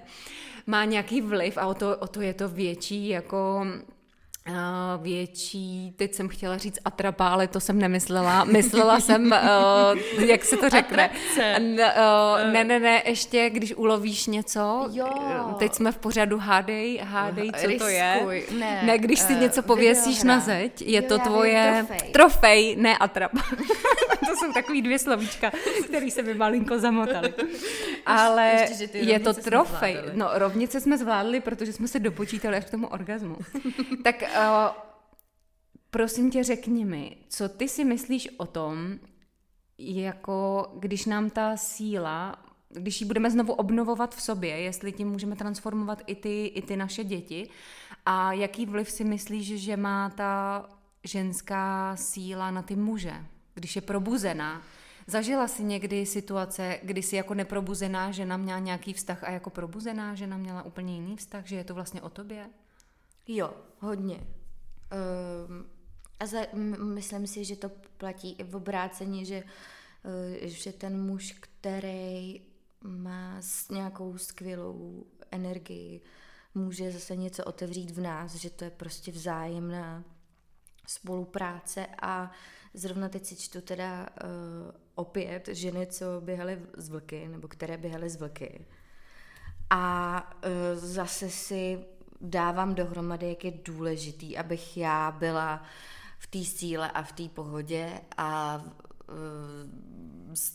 [0.67, 3.67] má nějaký vliv a o to, o to je to větší jako
[5.03, 8.45] větší, teď jsem chtěla říct atrapa, ale to jsem nemyslela.
[8.45, 9.35] Myslela jsem,
[10.17, 11.11] uh, jak se to řekne.
[11.41, 15.09] N, uh, ne, ne, ne, ještě když ulovíš něco, jo.
[15.59, 17.79] teď jsme v pořadu hádej, hádej, co Riskuj.
[17.79, 18.43] to je.
[18.59, 22.13] Ne, ne když si uh, něco pověsíš na zeď, je jo, to tvoje trofej.
[22.13, 23.41] trofej, ne atrapa.
[24.27, 25.53] to jsou takový dvě slovíčka,
[25.85, 27.35] které se mi malinko zamotaly.
[28.07, 29.97] Ale ještě, je to trofej.
[30.15, 33.37] No, rovnice jsme zvládli, protože jsme se dopočítali až k tomu orgazmu.
[34.05, 34.77] tak uh,
[35.91, 38.99] prosím tě, řekni mi, co ty si myslíš o tom,
[39.79, 42.37] jako když nám ta síla,
[42.69, 46.77] když ji budeme znovu obnovovat v sobě, jestli tím můžeme transformovat i ty, i ty
[46.77, 47.49] naše děti
[48.07, 50.65] a jaký vliv si myslíš, že má ta
[51.05, 54.63] ženská síla na ty muže, když je probuzená?
[55.07, 60.15] Zažila jsi někdy situace, kdy jsi jako neprobuzená žena měla nějaký vztah a jako probuzená
[60.15, 62.47] žena měla úplně jiný vztah, že je to vlastně o tobě?
[63.29, 64.27] Jo, hodně.
[65.49, 65.67] Um,
[66.21, 66.39] a za,
[66.85, 72.41] myslím si, že to platí i v obrácení, že, uh, že ten muž, který
[72.83, 76.01] má s nějakou skvělou energii,
[76.55, 80.05] může zase něco otevřít v nás, že to je prostě vzájemná
[80.87, 82.31] spolupráce a
[82.75, 84.29] zrovna teď si čtu teda uh,
[84.95, 88.67] opět ženy, co běhaly z vlky, nebo které běhaly z vlky.
[89.71, 91.85] A uh, zase si
[92.21, 95.63] dávám dohromady, jak je důležitý, abych já byla
[96.19, 98.63] v té síle a v té pohodě a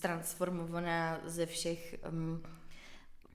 [0.01, 2.43] transformovaná ze všech um,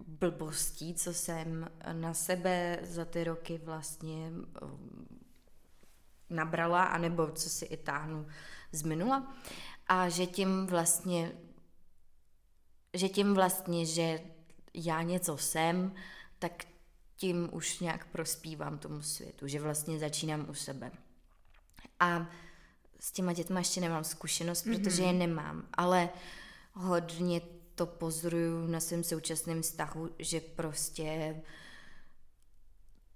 [0.07, 4.31] blbostí, co jsem na sebe za ty roky vlastně
[4.63, 5.07] um,
[6.31, 8.27] nabrala, anebo co si i táhnu
[8.73, 9.35] z minula.
[9.89, 11.33] A že tím vlastně,
[12.95, 14.21] že tím vlastně, že
[14.75, 15.95] já něco jsem,
[16.39, 16.65] tak
[17.17, 20.91] tím už nějak prospívám tomu světu, že vlastně začínám u sebe.
[22.01, 22.31] A
[23.01, 24.83] s těma dětma ještě nemám zkušenost, mm-hmm.
[24.85, 26.09] protože je nemám, ale
[26.73, 27.41] hodně
[27.75, 31.43] to pozoruju na svém současném vztahu, že prostě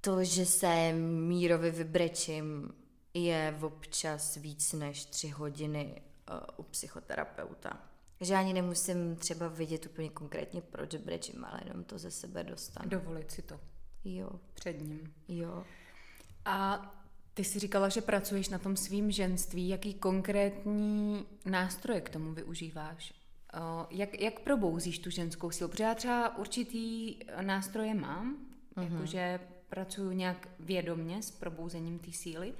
[0.00, 2.74] to, že se mírovi vybrečím,
[3.14, 7.82] je občas víc než tři hodiny uh, u psychoterapeuta.
[8.20, 12.88] Že ani nemusím třeba vidět úplně konkrétně, proč brečím, ale jenom to ze sebe dostanu.
[12.88, 13.60] Dovolit si to.
[14.04, 14.30] Jo.
[14.54, 15.12] Před ním.
[15.28, 15.64] Jo.
[16.44, 16.90] A
[17.34, 19.68] ty jsi říkala, že pracuješ na tom svým ženství.
[19.68, 23.14] Jaký konkrétní nástroje k tomu využíváš?
[23.90, 25.70] Jak, jak probouzíš tu ženskou sílu?
[25.70, 28.36] Protože já třeba určitý nástroje mám,
[28.76, 28.92] mm-hmm.
[28.92, 32.54] jakože pracuju nějak vědomně s probouzením té síly.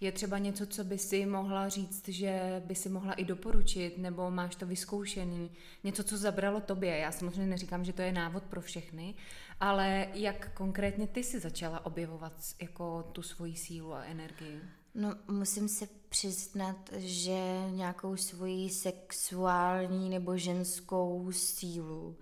[0.00, 4.30] Je třeba něco, co by si mohla říct, že by si mohla i doporučit, nebo
[4.30, 5.50] máš to vyzkoušený,
[5.84, 6.96] něco, co zabralo tobě.
[6.96, 9.14] Já samozřejmě neříkám, že to je návod pro všechny,
[9.60, 14.60] ale jak konkrétně ty si začala objevovat jako tu svoji sílu a energii?
[14.94, 22.16] No, musím se přiznat, že nějakou svoji sexuální nebo ženskou sílu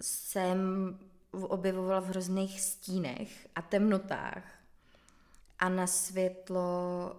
[0.00, 0.58] jsem
[1.32, 4.44] objevovala v hrozných stínech a temnotách.
[5.58, 7.16] A na světlo,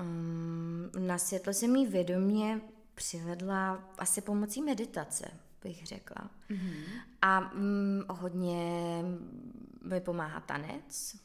[0.00, 2.60] um, na světlo jsem jí vědomě
[2.94, 5.30] přivedla asi pomocí meditace,
[5.68, 6.30] bych řekla.
[6.50, 6.84] Mm-hmm.
[7.22, 9.02] A um, hodně
[9.82, 11.16] mi pomáhá tanec,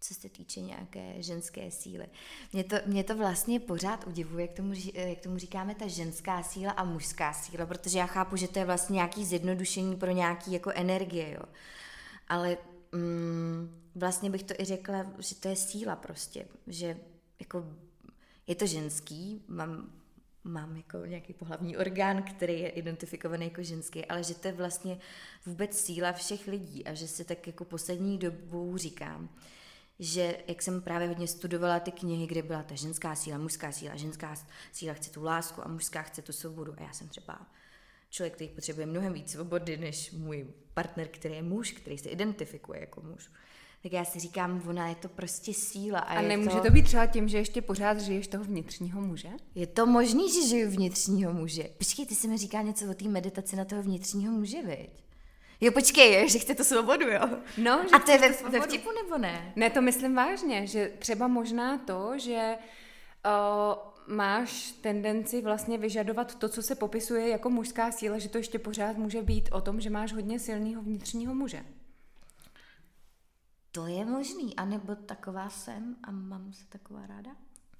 [0.00, 2.06] co se týče nějaké ženské síly.
[2.52, 6.72] Mě to, mě to vlastně pořád udivuje, jak tomu, jak tomu říkáme ta ženská síla
[6.72, 10.70] a mužská síla, protože já chápu, že to je vlastně nějaký zjednodušení pro nějaký jako
[10.74, 11.42] energie, jo.
[12.28, 12.56] Ale
[12.92, 16.96] mm, vlastně bych to i řekla, že to je síla prostě, že
[17.40, 17.64] jako
[18.46, 19.92] je to ženský, mám,
[20.44, 24.98] mám jako nějaký pohlavní orgán, který je identifikovaný jako ženský, ale že to je vlastně
[25.46, 29.28] vůbec síla všech lidí a že si tak jako poslední dobou říkám,
[29.98, 33.96] že jak jsem právě hodně studovala ty knihy, kde byla ta ženská síla, mužská síla,
[33.96, 34.34] ženská
[34.72, 36.74] síla chce tu lásku a mužská chce tu svobodu.
[36.78, 37.46] A já jsem třeba
[38.10, 42.80] člověk, který potřebuje mnohem víc svobody než můj partner, který je muž, který se identifikuje
[42.80, 43.30] jako muž.
[43.84, 45.98] Tak já si říkám, ona je to prostě síla.
[45.98, 46.62] A, a je nemůže to...
[46.62, 49.28] to být třeba tím, že ještě pořád žiješ toho vnitřního muže?
[49.54, 51.64] Je to možný, že žiju vnitřního muže.
[51.78, 54.90] Počkej, ty jsi mi říká něco o té meditaci na toho vnitřního muže, viď?
[55.60, 57.20] Jo, počkej, že chce tu svobodu, jo?
[57.58, 59.52] No, že A to je ve, ve vtipu nebo ne?
[59.56, 62.56] Ne, to myslím vážně, že třeba možná to, že
[63.26, 68.58] uh, máš tendenci vlastně vyžadovat to, co se popisuje jako mužská síla, že to ještě
[68.58, 71.64] pořád může být o tom, že máš hodně silného vnitřního muže.
[73.74, 77.30] To je možný, anebo taková jsem a mám se taková ráda?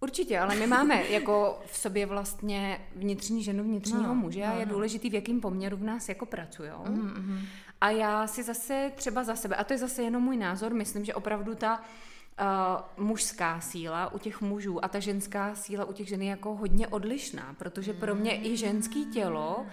[0.01, 4.61] Určitě, ale my máme jako v sobě vlastně vnitřní ženu, vnitřního no, muže a no,
[4.61, 4.73] je no.
[4.73, 6.71] důležitý, v jakém poměru v nás jako pracují.
[6.71, 7.39] Mm-hmm.
[7.81, 11.05] A já si zase třeba za sebe, a to je zase jenom můj názor, myslím,
[11.05, 16.09] že opravdu ta uh, mužská síla u těch mužů a ta ženská síla u těch
[16.09, 19.67] žen je jako hodně odlišná, protože pro mě i ženský tělo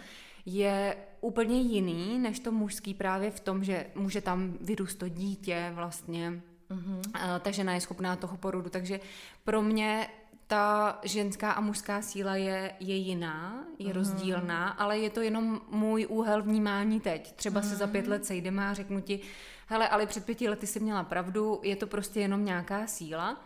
[0.46, 5.72] je úplně jiný než to mužský právě v tom, že může tam vyrůst to dítě
[5.76, 7.40] vlastně, mm-hmm.
[7.40, 9.00] ta žena je schopná toho porodu, takže
[9.44, 10.08] pro mě
[10.52, 13.92] ta ženská a mužská síla je, je jiná, je mm.
[13.92, 17.36] rozdílná, ale je to jenom můj úhel vnímání teď.
[17.36, 17.70] Třeba mm.
[17.70, 19.20] se za pět let sejdeme a řeknu ti,
[19.68, 23.42] hele, ale před pěti lety jsi měla pravdu, je to prostě jenom nějaká síla,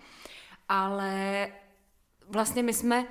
[0.69, 1.47] ale
[2.29, 3.05] vlastně my jsme,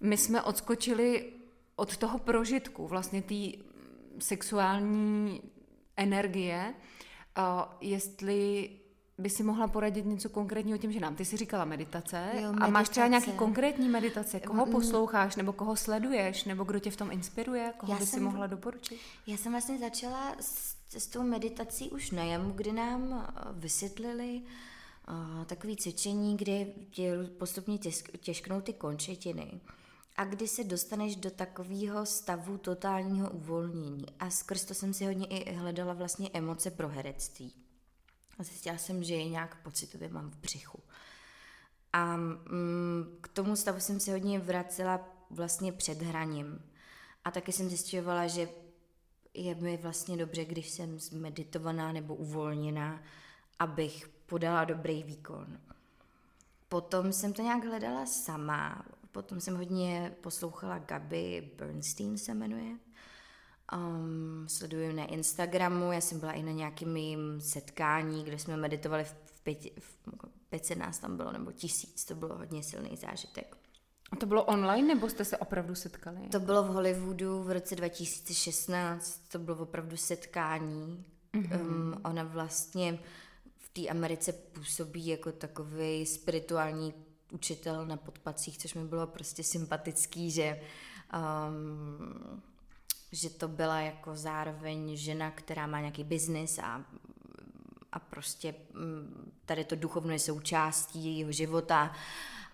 [0.00, 1.31] my jsme odskočili
[1.76, 3.58] od toho prožitku, vlastně té
[4.18, 5.42] sexuální
[5.96, 6.74] energie,
[7.38, 7.44] uh,
[7.80, 8.70] jestli
[9.18, 11.14] by si mohla poradit něco konkrétního těm ženám.
[11.14, 12.64] Ty jsi říkala meditace jo, meditace.
[12.64, 14.72] a máš třeba nějaký konkrétní meditace, koho mm.
[14.72, 18.24] posloucháš, nebo koho sleduješ, nebo kdo tě v tom inspiruje, koho já by jsem, si
[18.24, 19.00] mohla doporučit?
[19.26, 24.42] Já jsem vlastně začala s, s tou meditací už na jamu, kdy nám eh, vysvětlili
[25.08, 26.74] uh, takové cvičení, kdy
[27.38, 29.60] postupně těž, těžknou ty končetiny
[30.16, 34.06] a kdy se dostaneš do takového stavu totálního uvolnění.
[34.18, 37.52] A skrz to jsem si hodně i hledala vlastně emoce pro herectví.
[38.38, 40.82] A zjistila jsem, že je nějak pocitově mám v břichu.
[41.92, 46.62] A mm, k tomu stavu jsem se hodně vracela vlastně před hraním.
[47.24, 48.48] A taky jsem zjišťovala, že
[49.34, 53.02] je mi vlastně dobře, když jsem zmeditovaná nebo uvolněná,
[53.58, 55.58] abych podala dobrý výkon.
[56.68, 58.84] Potom jsem to nějak hledala sama.
[59.12, 62.76] Potom jsem hodně poslouchala Gabi Bernstein se jmenuje.
[63.72, 69.04] Um, sleduju na Instagramu, já jsem byla i na nějakým mým setkání, kde jsme meditovali
[69.04, 69.98] v, pěti, v
[70.48, 73.56] pětce nás tam bylo, nebo tisíc, to bylo hodně silný zážitek.
[74.12, 76.28] A to bylo online, nebo jste se opravdu setkali?
[76.32, 81.04] To bylo v Hollywoodu v roce 2016, to bylo opravdu setkání.
[81.34, 81.60] Mm-hmm.
[81.60, 82.98] Um, ona vlastně
[83.58, 86.94] v té Americe působí jako takový spirituální
[87.32, 90.60] učitel na podpacích, což mi bylo prostě sympatický, že
[91.14, 92.42] um,
[93.12, 96.84] že to byla jako zároveň žena, která má nějaký biznis a,
[97.92, 101.92] a prostě mm, tady to duchovno je součástí jejího života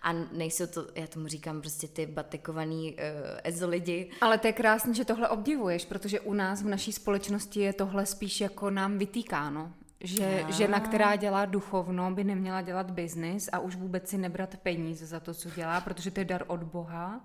[0.01, 2.99] a nejsou to, já tomu říkám prostě ty batikovaný uh,
[3.43, 4.11] ezo lidi.
[4.21, 8.05] Ale to je krásné, že tohle obdivuješ, protože u nás v naší společnosti je tohle
[8.05, 9.73] spíš jako nám vytýkáno.
[10.03, 10.51] Že a.
[10.51, 15.19] žena, která dělá duchovno, by neměla dělat biznis a už vůbec si nebrat peníze za
[15.19, 17.21] to, co dělá, protože to je dar od Boha.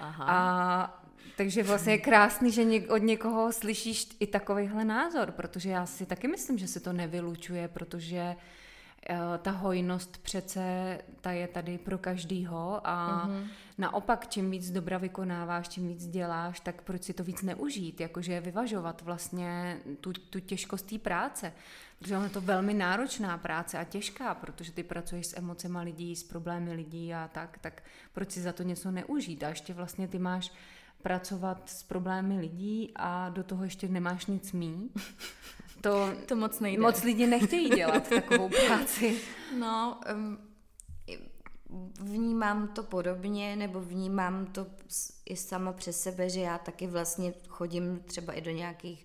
[0.00, 0.24] Aha.
[0.28, 1.02] A
[1.36, 6.06] takže vlastně je krásný, že něk, od někoho slyšíš i takovýhle názor, protože já si
[6.06, 8.36] taky myslím, že se to nevylučuje, protože
[9.10, 10.62] uh, ta hojnost přece
[11.20, 13.46] ta je tady pro každýho a uh-huh.
[13.78, 18.40] naopak, čím víc dobra vykonáváš, čím víc děláš, tak proč si to víc neužít, jakože
[18.40, 21.52] vyvažovat vlastně tu, tu těžkost té práce.
[21.98, 26.22] Protože je to velmi náročná práce a těžká, protože ty pracuješ s emocema lidí, s
[26.22, 27.82] problémy lidí a tak, tak
[28.12, 29.42] proč si za to něco neužít?
[29.42, 30.52] A ještě vlastně ty máš
[31.02, 34.90] pracovat s problémy lidí a do toho ještě nemáš nic mý.
[35.80, 36.82] To, to moc nejde.
[36.82, 39.20] Moc lidi nechtějí dělat takovou práci.
[39.58, 40.38] No, um,
[42.00, 44.66] vnímám to podobně, nebo vnímám to
[45.26, 49.04] i sama přes sebe, že já taky vlastně chodím třeba i do nějakých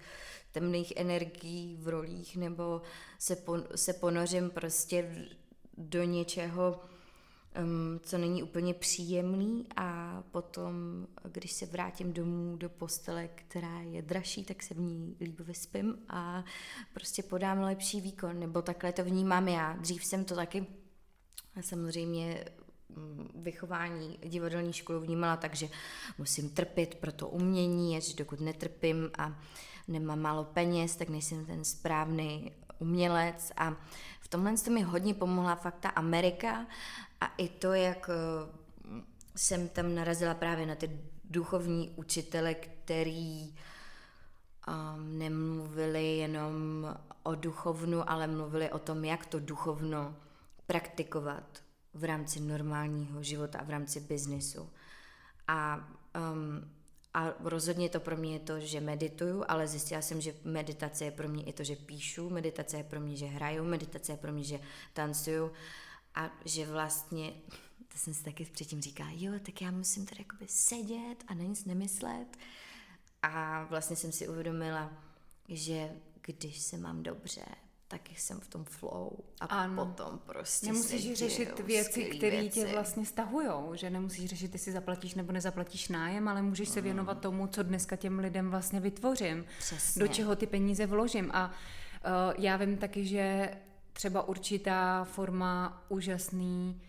[0.54, 2.82] temných energií v rolích, nebo
[3.20, 5.28] se, pon, se ponořím prostě
[5.78, 6.80] do něčeho,
[7.64, 14.02] um, co není úplně příjemný a potom, když se vrátím domů do postele, která je
[14.02, 16.44] dražší, tak se v ní líp vyspím a
[16.94, 19.74] prostě podám lepší výkon, nebo takhle to vnímám já.
[19.74, 20.66] Dřív jsem to taky
[21.62, 22.46] samozřejmě
[22.90, 25.70] mm, vychování divadelní školu vnímala tak, že
[26.18, 29.40] musím trpět pro to umění, že dokud netrpím a
[29.88, 33.76] nemám málo peněz, tak nejsem ten správný umělec a
[34.20, 36.66] v tomhle mi hodně pomohla fakt ta Amerika
[37.22, 38.64] a i to, jak eh,
[39.36, 43.56] jsem tam narazila právě na ty duchovní učitele, který
[44.68, 46.88] um, nemluvili jenom
[47.24, 50.16] o duchovnu, ale mluvili o tom, jak to duchovno
[50.68, 51.64] praktikovat
[51.94, 54.70] v rámci normálního života a v rámci biznisu.
[55.48, 55.88] A,
[56.34, 56.73] um,
[57.14, 61.12] a rozhodně to pro mě je to, že medituju, ale zjistila jsem, že meditace je
[61.12, 64.32] pro mě i to, že píšu, meditace je pro mě, že hraju, meditace je pro
[64.32, 64.60] mě, že
[64.94, 65.52] tancuju
[66.16, 67.34] a že vlastně,
[67.88, 71.44] to jsem si taky předtím říkala, jo, tak já musím tady jakoby sedět a na
[71.44, 72.38] nic nemyslet.
[73.22, 74.92] A vlastně jsem si uvědomila,
[75.50, 75.92] že
[76.22, 77.46] když se mám dobře,
[77.94, 79.86] tak jsem v tom flow a ano.
[79.86, 85.32] potom prostě Nemusíš řešit věci, které tě vlastně stahujou, že nemusíš řešit, jestli zaplatíš nebo
[85.32, 90.00] nezaplatíš nájem, ale můžeš se věnovat tomu, co dneska těm lidem vlastně vytvořím, Přesně.
[90.00, 91.32] do čeho ty peníze vložím.
[91.34, 93.50] A uh, já vím taky, že
[93.94, 96.82] třeba určitá forma úžasný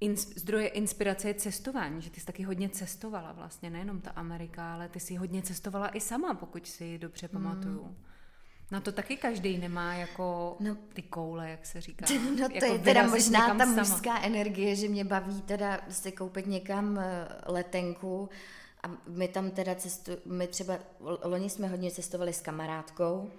[0.00, 4.74] ins, zdroje inspirace je cestování, že ty jsi taky hodně cestovala vlastně, nejenom ta Amerika,
[4.74, 7.96] ale ty jsi hodně cestovala i sama, pokud si dobře mm.
[8.72, 12.06] Na to taky každý nemá jako no, ty koule, jak se říká.
[12.40, 14.22] No to jako je teda možná ta mužská sama.
[14.22, 18.28] energie, že mě baví teda si koupit někam eh, letenku
[18.82, 20.78] a my tam teda cestu, my třeba,
[21.24, 23.30] loni jsme hodně cestovali s kamarádkou,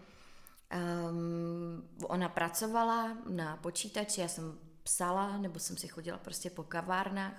[0.73, 7.33] Um, ona pracovala na počítači, já jsem psala, nebo jsem si chodila prostě po kavárnách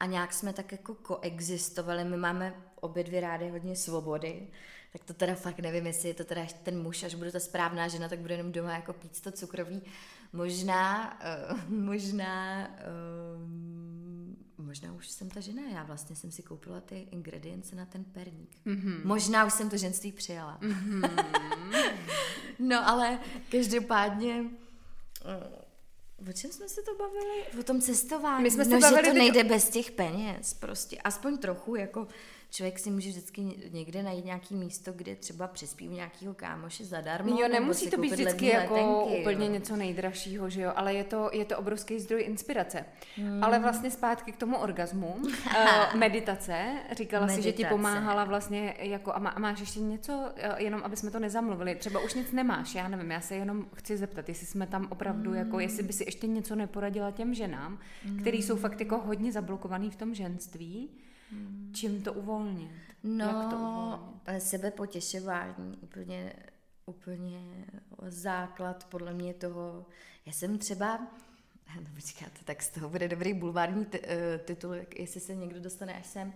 [0.00, 2.04] a nějak jsme tak jako koexistovali.
[2.04, 4.48] My máme obě dvě rády hodně svobody,
[4.98, 7.88] tak to teda fakt nevím, jestli je to teda ten muž, až bude ta správná
[7.88, 9.82] žena, tak bude jenom doma jako pít to cukroví.
[10.32, 11.18] Možná,
[11.50, 12.68] uh, možná
[14.58, 18.04] uh, možná už jsem ta žena, já vlastně jsem si koupila ty ingredience na ten
[18.04, 18.56] perník.
[18.66, 19.04] Mm-hmm.
[19.04, 20.58] Možná už jsem to ženství přijala.
[20.60, 21.26] Mm-hmm.
[22.58, 23.18] no ale
[23.50, 24.44] každopádně
[26.30, 27.44] O čem jsme se to bavili?
[27.60, 28.42] O tom cestování.
[28.42, 30.98] My jsme se no, bavili že to nejde bez těch peněz, prostě.
[31.04, 32.08] Aspoň trochu, jako
[32.50, 33.42] člověk si může vždycky
[33.72, 37.40] někde najít nějaký místo, kde třeba přispí nějakého kámoše zadarmo.
[37.40, 39.52] Jo, nemusí to být vždycky jako letenky, úplně jo.
[39.52, 42.84] něco nejdražšího, že jo, ale je to, je to obrovský zdroj inspirace.
[43.16, 43.44] Hmm.
[43.44, 45.14] Ale vlastně zpátky k tomu orgazmu.
[45.14, 47.42] uh, meditace, říkala meditace.
[47.42, 50.96] si, že ti pomáhala vlastně jako, a, má, a máš ještě něco, uh, jenom aby
[50.96, 54.46] jsme to nezamluvili, třeba už nic nemáš, já nevím, já se jenom chci zeptat, jestli
[54.46, 55.38] jsme tam opravdu, hmm.
[55.38, 58.20] jako jestli by si ještě něco neporadila těm ženám, hmm.
[58.20, 60.90] který jsou fakt jako hodně zablokovaný v tom ženství,
[61.30, 61.72] Hmm.
[61.74, 62.70] Čím to uvolnit?
[63.02, 64.42] No, Jak to uvolnit?
[64.42, 66.32] sebepotěšování, úplně,
[66.86, 67.66] úplně
[68.08, 69.86] základ podle mě toho.
[70.26, 70.98] Já jsem třeba,
[71.80, 74.06] no počkáte, tak z toho bude dobrý bulvární t- uh,
[74.44, 76.32] titul, jestli se někdo dostane až sem.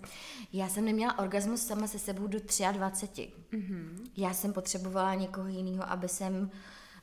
[0.53, 2.38] Já jsem neměla orgasmus sama se sebou do
[2.72, 3.32] 23.
[3.53, 4.11] Mm-hmm.
[4.16, 6.51] Já jsem potřebovala někoho jiného, aby jsem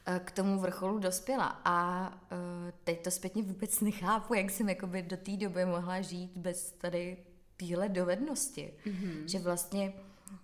[0.06, 1.62] eh, k tomu vrcholu dospěla.
[1.66, 2.38] A uh,
[2.84, 7.18] teď to zpětně vůbec nechápu, jak jsem jakoby do té doby mohla žít bez tady
[7.58, 8.74] téhle dovednosti.
[8.86, 9.26] Mm-hmm.
[9.26, 9.94] Že vlastně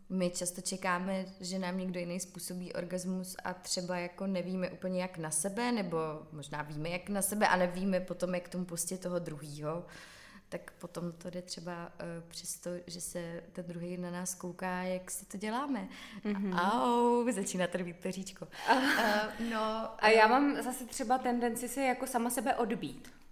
[0.10, 5.18] my často čekáme, že nám někdo jiný způsobí orgasmus a třeba jako nevíme úplně jak
[5.18, 5.98] na sebe, nebo
[6.32, 9.86] možná víme jak na sebe a nevíme potom, jak tomu pustit toho druhýho.
[10.50, 15.12] tak potom to jde třeba uh, přesto, že se ten druhý na nás kouká, jak
[15.12, 15.88] si to děláme.
[16.26, 16.60] Mm-hmm.
[16.72, 18.48] Au, začíná být peříčko.
[18.72, 18.80] Uh,
[19.52, 23.23] no, a já mám zase třeba tendenci si jako sama sebe odbít.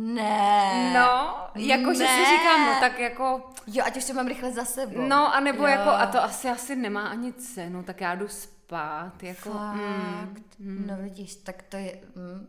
[0.00, 0.92] Ne.
[0.94, 3.50] No, jako že si říkám, no tak jako...
[3.66, 5.00] Jo, ať už to mám rychle za sebou.
[5.08, 5.68] No, a nebo jo.
[5.68, 9.50] jako, a to asi asi nemá ani cenu, tak já jdu spát, jako...
[9.50, 10.58] Fakt?
[10.58, 12.00] Mm, no vidíš, tak to je...
[12.16, 12.46] Mm.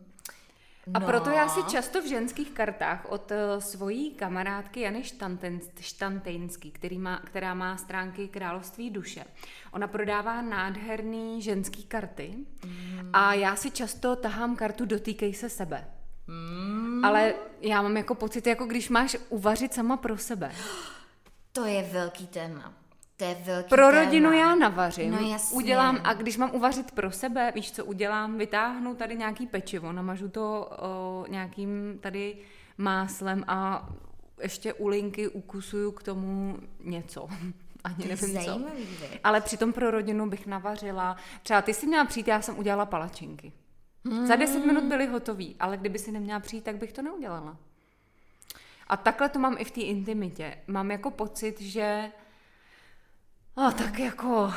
[0.88, 0.93] No.
[0.93, 5.04] A proto já si často v ženských kartách od uh, svojí kamarádky Jany
[5.80, 9.26] Štantejnský, který má, která má stránky Království duše.
[9.72, 12.34] Ona prodává nádherný ženský karty
[12.66, 13.10] mm.
[13.14, 15.88] a já si často tahám kartu Dotýkej se sebe.
[16.32, 17.05] Mm.
[17.05, 20.51] Ale já mám jako pocit, jako když máš uvařit sama pro sebe.
[21.51, 22.73] To je velký téma.
[23.17, 23.91] To je velký Pro téma.
[24.03, 25.11] rodinu já navařím.
[25.11, 25.55] No jasně.
[25.57, 28.38] Udělám, a když mám uvařit pro sebe, víš co udělám?
[28.38, 32.38] Vytáhnu tady nějaký pečivo, namažu to o, nějakým tady
[32.77, 33.89] máslem a
[34.41, 37.27] ještě u linky ukusuju k tomu něco.
[37.84, 38.61] Ani nevím co.
[39.23, 41.15] Ale přitom pro rodinu bych navařila.
[41.43, 43.51] Třeba ty jsi měla přijít, já jsem udělala palačinky.
[44.06, 44.28] Hmm.
[44.28, 47.58] Za deset minut byly hotový, ale kdyby si neměla přijít, tak bych to neudělala.
[48.88, 50.58] A takhle to mám i v té intimitě.
[50.68, 52.12] Mám jako pocit, že
[53.56, 54.54] a tak jako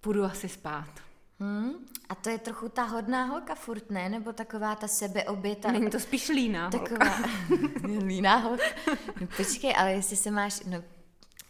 [0.00, 0.90] půjdu asi spát.
[1.40, 1.72] Hmm.
[2.08, 4.08] A to je trochu ta hodná holka furt, ne?
[4.08, 5.72] Nebo taková ta sebeoběta?
[5.72, 7.10] Není to spíš líná taková...
[7.10, 7.88] holka.
[8.06, 8.64] líná holka.
[9.20, 10.60] No, počkej, ale jestli se máš...
[10.60, 10.82] No,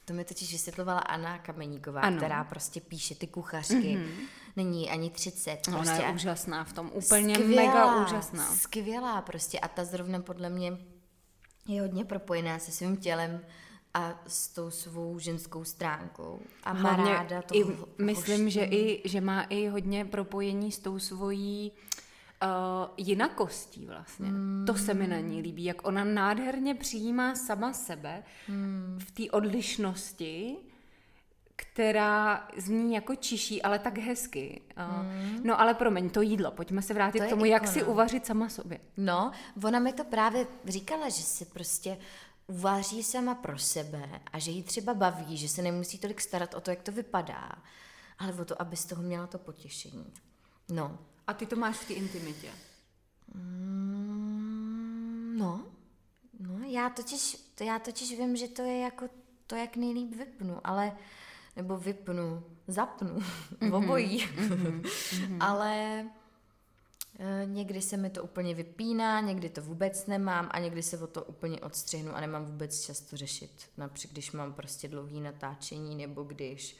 [0.05, 2.17] to mi totiž vysvětlovala Anna Kameníková, ano.
[2.17, 3.75] která prostě píše ty kuchařky.
[3.75, 5.51] Mm-hmm není ani 30.
[5.51, 5.71] Prostě.
[5.71, 8.55] Ona je prostě úžasná v tom, úplně skvělá, mega úžasná.
[8.55, 10.79] Skvělá prostě a ta zrovna podle mě
[11.69, 13.41] je hodně propojená se svým tělem
[13.95, 16.41] a s tou svou ženskou stránkou.
[16.65, 17.55] A má Hlavně ráda to.
[17.57, 17.65] I,
[17.99, 21.73] myslím, že, i, že má i hodně propojení s tou svojí
[22.43, 24.29] uh, jinakostí vlastně.
[24.29, 24.65] Hmm.
[24.67, 28.99] To se mi na ní líbí, jak ona nádherně přijímá sama sebe hmm.
[29.01, 30.57] v té odlišnosti
[31.57, 34.63] která zní jako čiší, ale tak hezky.
[35.03, 35.41] Mm.
[35.45, 38.49] No ale promiň, to jídlo, pojďme se vrátit to k tomu, jak si uvařit sama
[38.49, 38.81] sobě.
[38.97, 39.33] No,
[39.65, 41.99] ona mi to právě říkala, že si prostě
[42.47, 46.61] uvaří sama pro sebe a že jí třeba baví, že se nemusí tolik starat o
[46.61, 47.53] to, jak to vypadá,
[48.19, 50.13] ale o to, aby z toho měla to potěšení.
[50.69, 50.99] No.
[51.27, 52.49] A ty to máš v té intimitě?
[53.35, 55.67] Mm, no.
[56.41, 59.09] No, já totiž, já totiž vím, že to je jako
[59.47, 60.97] to, jak nejlíp vypnu, ale
[61.57, 63.75] nebo vypnu, zapnu, mm-hmm.
[63.75, 64.27] obojí.
[64.27, 64.87] Mm-hmm.
[65.41, 66.05] Ale
[67.19, 71.07] e, někdy se mi to úplně vypíná, někdy to vůbec nemám a někdy se o
[71.07, 73.51] to úplně odstřihnu a nemám vůbec čas to řešit.
[73.77, 76.77] Například, když mám prostě dlouhý natáčení nebo když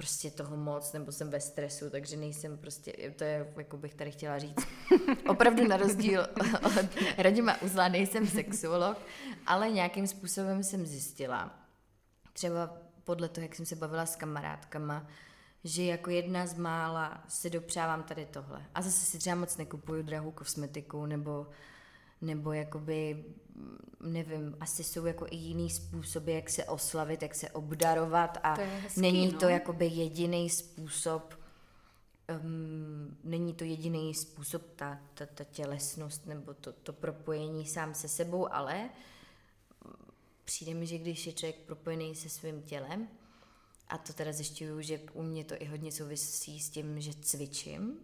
[0.00, 4.10] prostě toho moc, nebo jsem ve stresu, takže nejsem prostě, to je, jako bych tady
[4.10, 4.66] chtěla říct,
[5.28, 6.26] opravdu na rozdíl
[6.66, 6.72] od
[7.18, 8.98] Radima Uzla, nejsem sexuolog,
[9.46, 11.58] ale nějakým způsobem jsem zjistila,
[12.32, 15.06] třeba podle toho, jak jsem se bavila s kamarádkama,
[15.64, 18.64] že jako jedna z mála si dopřávám tady tohle.
[18.74, 21.46] A zase si třeba moc nekupuju drahou kosmetiku, nebo,
[22.20, 23.24] nebo jakoby,
[24.00, 28.62] nevím, asi jsou jako i jiný způsoby, jak se oslavit, jak se obdarovat a to
[28.82, 29.38] hezký, není no.
[29.38, 31.34] to jakoby jediný způsob,
[32.42, 38.08] um, není to jediný způsob ta, ta, ta tělesnost nebo to, to propojení sám se
[38.08, 38.90] sebou, ale
[40.50, 43.08] přijde mi, že když je člověk propojený se svým tělem,
[43.88, 47.98] a to teda zjišťuju, že u mě to i hodně souvisí s tím, že cvičím,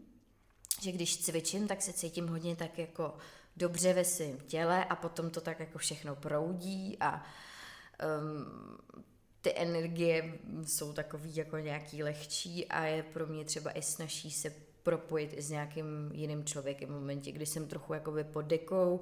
[0.82, 3.16] že když cvičím, tak se cítím hodně tak jako
[3.57, 7.24] dobře ve svém těle a potom to tak jako všechno proudí a
[8.20, 8.99] um,
[9.42, 14.53] ty energie jsou takový jako nějaký lehčí a je pro mě třeba i snaží se
[14.82, 19.01] propojit i s nějakým jiným člověkem v momentě, kdy jsem trochu jakoby pod dekou,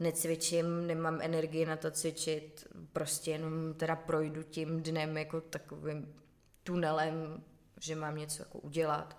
[0.00, 6.14] necvičím, nemám energii na to cvičit, prostě jenom teda projdu tím dnem jako takovým
[6.62, 7.44] tunelem,
[7.80, 9.18] že mám něco jako udělat,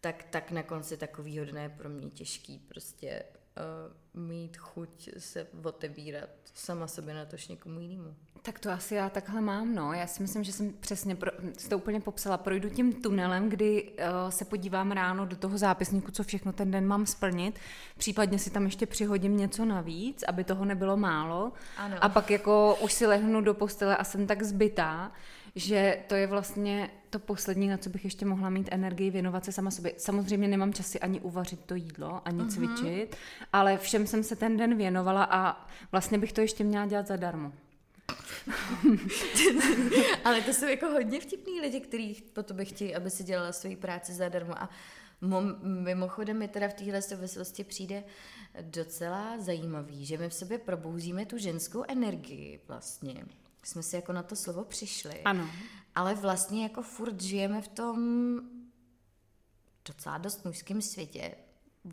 [0.00, 3.24] tak, tak na konci takovýho dne je pro mě těžký prostě
[4.14, 8.16] uh, mít chuť se otevírat sama sobě na tož někomu jinému.
[8.44, 9.92] Tak to asi já takhle mám, no.
[9.92, 11.30] Já si myslím, že jsem přesně, pro,
[11.68, 16.22] to úplně popsala, projdu tím tunelem, kdy uh, se podívám ráno do toho zápisníku, co
[16.22, 17.58] všechno ten den mám splnit,
[17.98, 21.52] případně si tam ještě přihodím něco navíc, aby toho nebylo málo.
[21.76, 21.96] Ano.
[22.00, 25.12] A pak jako už si lehnu do postele a jsem tak zbytá,
[25.56, 29.52] že to je vlastně to poslední, na co bych ještě mohla mít energii věnovat se
[29.52, 29.92] sama sobě.
[29.98, 32.48] Samozřejmě nemám časy ani uvařit to jídlo, ani uh-huh.
[32.48, 33.16] cvičit,
[33.52, 37.52] ale všem jsem se ten den věnovala a vlastně bych to ještě měla dělat zadarmo.
[40.24, 43.76] Ale to jsou jako hodně vtipní lidi, kteří po tobě chtějí, aby si dělala svoji
[43.76, 44.70] práci zadarmo a
[45.62, 48.04] Mimochodem mi teda v téhle souvislosti přijde
[48.60, 53.24] docela zajímavý, že my v sobě probouzíme tu ženskou energii vlastně.
[53.62, 55.20] Jsme si jako na to slovo přišli.
[55.24, 55.50] Ano.
[55.94, 58.40] Ale vlastně jako furt žijeme v tom
[59.88, 61.34] docela dost mužském světě.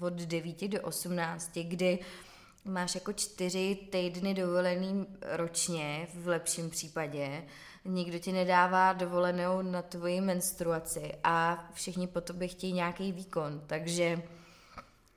[0.01, 1.99] Od 9 do 18, kdy
[2.65, 7.43] máš jako čtyři týdny dovolený ročně, v lepším případě,
[7.85, 14.21] nikdo ti nedává dovolenou na tvoji menstruaci a všichni po tobě chtějí nějaký výkon, takže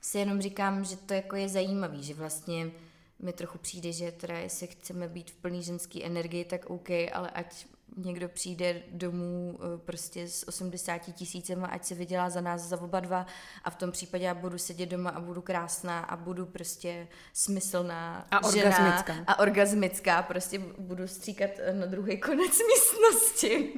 [0.03, 2.71] si jenom říkám, že to jako je zajímavý, že vlastně
[3.19, 7.31] mi trochu přijde, že teda jestli chceme být v plný ženský energii, tak OK, ale
[7.31, 7.67] ať
[7.97, 13.01] někdo přijde domů eh, prostě s 80 tisícema, ať se vydělá za nás za oba
[13.01, 13.27] dva
[13.65, 18.27] a v tom případě já budu sedět doma a budu krásná a budu prostě smyslná
[18.31, 19.25] a žena orgasmická.
[19.27, 23.73] a orgasmická, prostě budu stříkat na druhý konec místnosti.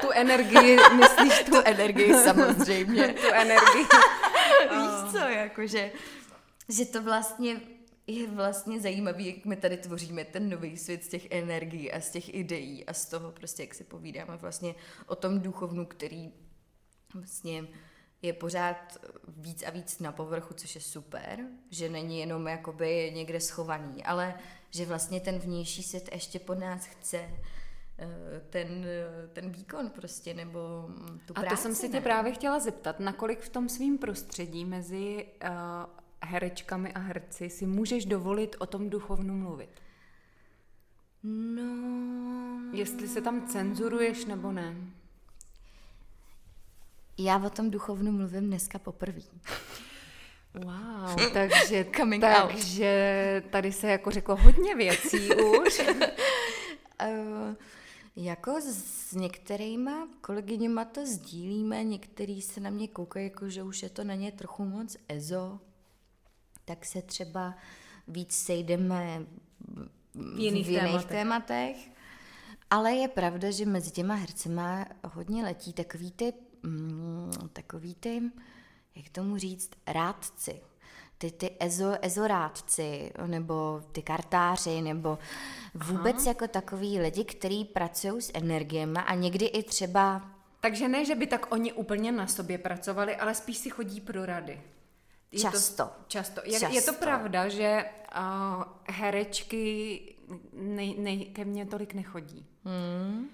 [0.00, 3.08] Tu energii, myslíš tu, tu energii samozřejmě.
[3.20, 3.86] tu energii.
[4.70, 5.92] Víš co, jakože,
[6.68, 7.60] že to vlastně
[8.10, 12.10] je vlastně zajímavý, jak my tady tvoříme ten nový svět z těch energií a z
[12.10, 14.74] těch ideí a z toho prostě, jak si povídáme vlastně
[15.06, 16.32] o tom duchovnu, který
[17.14, 17.64] vlastně
[18.22, 18.98] je pořád
[19.28, 21.38] víc a víc na povrchu, což je super,
[21.70, 24.34] že není jenom jakoby někde schovaný, ale
[24.70, 27.30] že vlastně ten vnější svět ještě po nás chce
[27.98, 28.86] eh, ten,
[29.32, 30.88] ten výkon prostě, nebo
[31.26, 31.46] tu práci.
[31.46, 35.50] A to jsem si tě právě chtěla zeptat, nakolik v tom svým prostředí mezi uh,
[36.22, 39.70] herečkami a herci si můžeš dovolit o tom duchovnu mluvit?
[41.22, 42.60] No...
[42.72, 44.76] Jestli se tam cenzuruješ nebo ne?
[47.18, 49.20] Já o tom duchovnu mluvím dneska poprvé.
[50.54, 55.80] Wow, takže, Coming takže tady se jako řeklo hodně věcí už.
[55.80, 57.54] uh,
[58.16, 63.88] jako s některýma kolegyněma to sdílíme, některý se na mě koukají, jako že už je
[63.88, 65.60] to na ně trochu moc ezo,
[66.70, 67.54] tak se třeba
[68.08, 69.26] víc sejdeme
[70.14, 71.06] v jiných, v jiných tématech.
[71.06, 71.76] tématech.
[72.70, 78.22] Ale je pravda, že mezi těma hercema hodně letí takový ty, mm, takový ty,
[78.94, 80.60] jak tomu říct, rádci.
[81.18, 85.18] Ty, ty ezo, ezorádci, nebo ty kartáři, nebo
[85.74, 86.28] vůbec Aha.
[86.28, 90.30] jako takový lidi, kteří pracují s energiemi a někdy i třeba...
[90.60, 94.26] Takže ne, že by tak oni úplně na sobě pracovali, ale spíš si chodí pro
[94.26, 94.60] rady.
[95.32, 95.84] Je často.
[95.84, 96.40] To, často.
[96.44, 96.74] Je, často.
[96.74, 97.84] je to pravda, že
[98.16, 100.00] uh, herečky
[100.52, 102.46] nej, nej, ke mně tolik nechodí.
[102.64, 103.28] Hmm.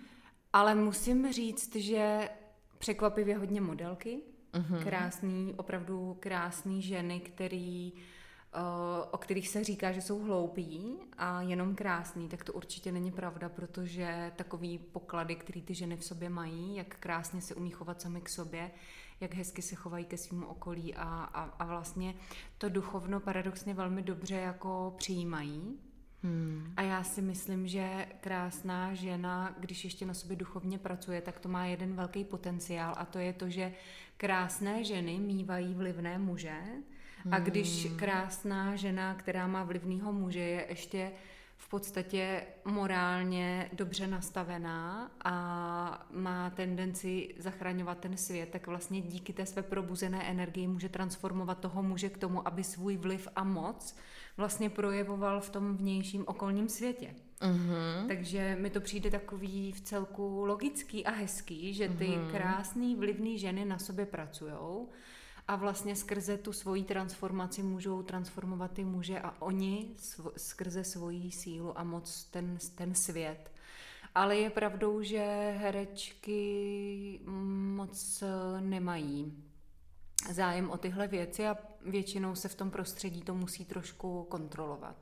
[0.52, 2.28] Ale musím říct, že
[2.78, 4.20] překvapivě hodně modelky,
[4.52, 4.82] uh-huh.
[4.82, 8.00] krásný, opravdu krásný ženy, který, uh,
[9.10, 13.48] o kterých se říká, že jsou hloupí a jenom krásný, tak to určitě není pravda,
[13.48, 18.20] protože takový poklady, který ty ženy v sobě mají, jak krásně se umí chovat sami
[18.20, 18.70] k sobě,
[19.20, 22.14] jak hezky se chovají ke svým okolí a, a, a vlastně
[22.58, 25.78] to duchovno paradoxně velmi dobře jako přijímají.
[26.22, 26.72] Hmm.
[26.76, 31.48] A já si myslím, že krásná žena, když ještě na sobě duchovně pracuje, tak to
[31.48, 33.72] má jeden velký potenciál a to je to, že
[34.16, 36.56] krásné ženy mývají vlivné muže
[37.30, 37.96] a když hmm.
[37.96, 41.12] krásná žena, která má vlivného muže, je ještě
[41.56, 49.46] v podstatě morálně dobře nastavená a má tendenci zachraňovat ten svět, tak vlastně díky té
[49.46, 53.96] své probuzené energii může transformovat toho muže k tomu, aby svůj vliv a moc
[54.36, 57.14] vlastně projevoval v tom vnějším okolním světě.
[57.40, 58.06] Uh-huh.
[58.08, 62.30] Takže mi to přijde takový v celku logický a hezký, že ty uh-huh.
[62.30, 64.88] krásný, vlivný ženy na sobě pracujou
[65.48, 71.32] a vlastně skrze tu svoji transformaci můžou transformovat ty muže a oni sv- skrze svoji
[71.32, 73.52] sílu a moc ten, ten svět.
[74.14, 77.20] Ale je pravdou, že herečky
[77.76, 78.22] moc
[78.60, 79.42] nemají
[80.30, 84.96] zájem o tyhle věci a většinou se v tom prostředí to musí trošku kontrolovat.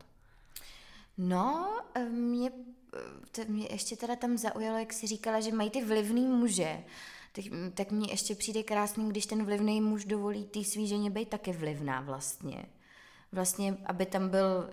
[1.19, 1.81] No,
[2.11, 2.51] mě,
[3.33, 6.85] to mě ještě teda tam zaujalo, jak si říkala, že mají ty vlivný muže
[7.35, 11.29] tak, tak mně ještě přijde krásný, když ten vlivný muž dovolí té svý ženě být
[11.29, 12.67] taky vlivná vlastně.
[13.33, 14.71] Vlastně, aby tam byl,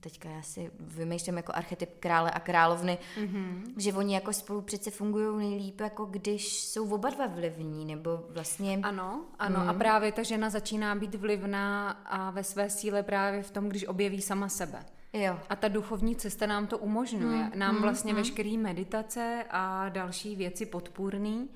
[0.00, 3.62] teďka já si vymýšlím jako archetyp krále a královny, mm-hmm.
[3.76, 8.80] že oni jako spolu přece fungují nejlíp, jako když jsou oba dva vlivní, nebo vlastně...
[8.82, 9.68] Ano, ano, mm.
[9.68, 13.86] a právě ta žena začíná být vlivná a ve své síle právě v tom, když
[13.86, 14.84] objeví sama sebe.
[15.12, 15.38] Jo.
[15.48, 17.44] A ta duchovní cesta nám to umožňuje.
[17.44, 18.16] Mm, nám mm, vlastně mm.
[18.16, 21.48] veškerý meditace a další věci podpůrný,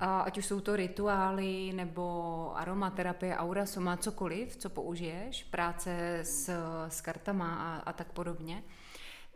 [0.00, 6.50] ať už jsou to rituály nebo aromaterapie, aura, soma, cokoliv, co použiješ, práce s,
[6.88, 8.62] s kartama a, a tak podobně,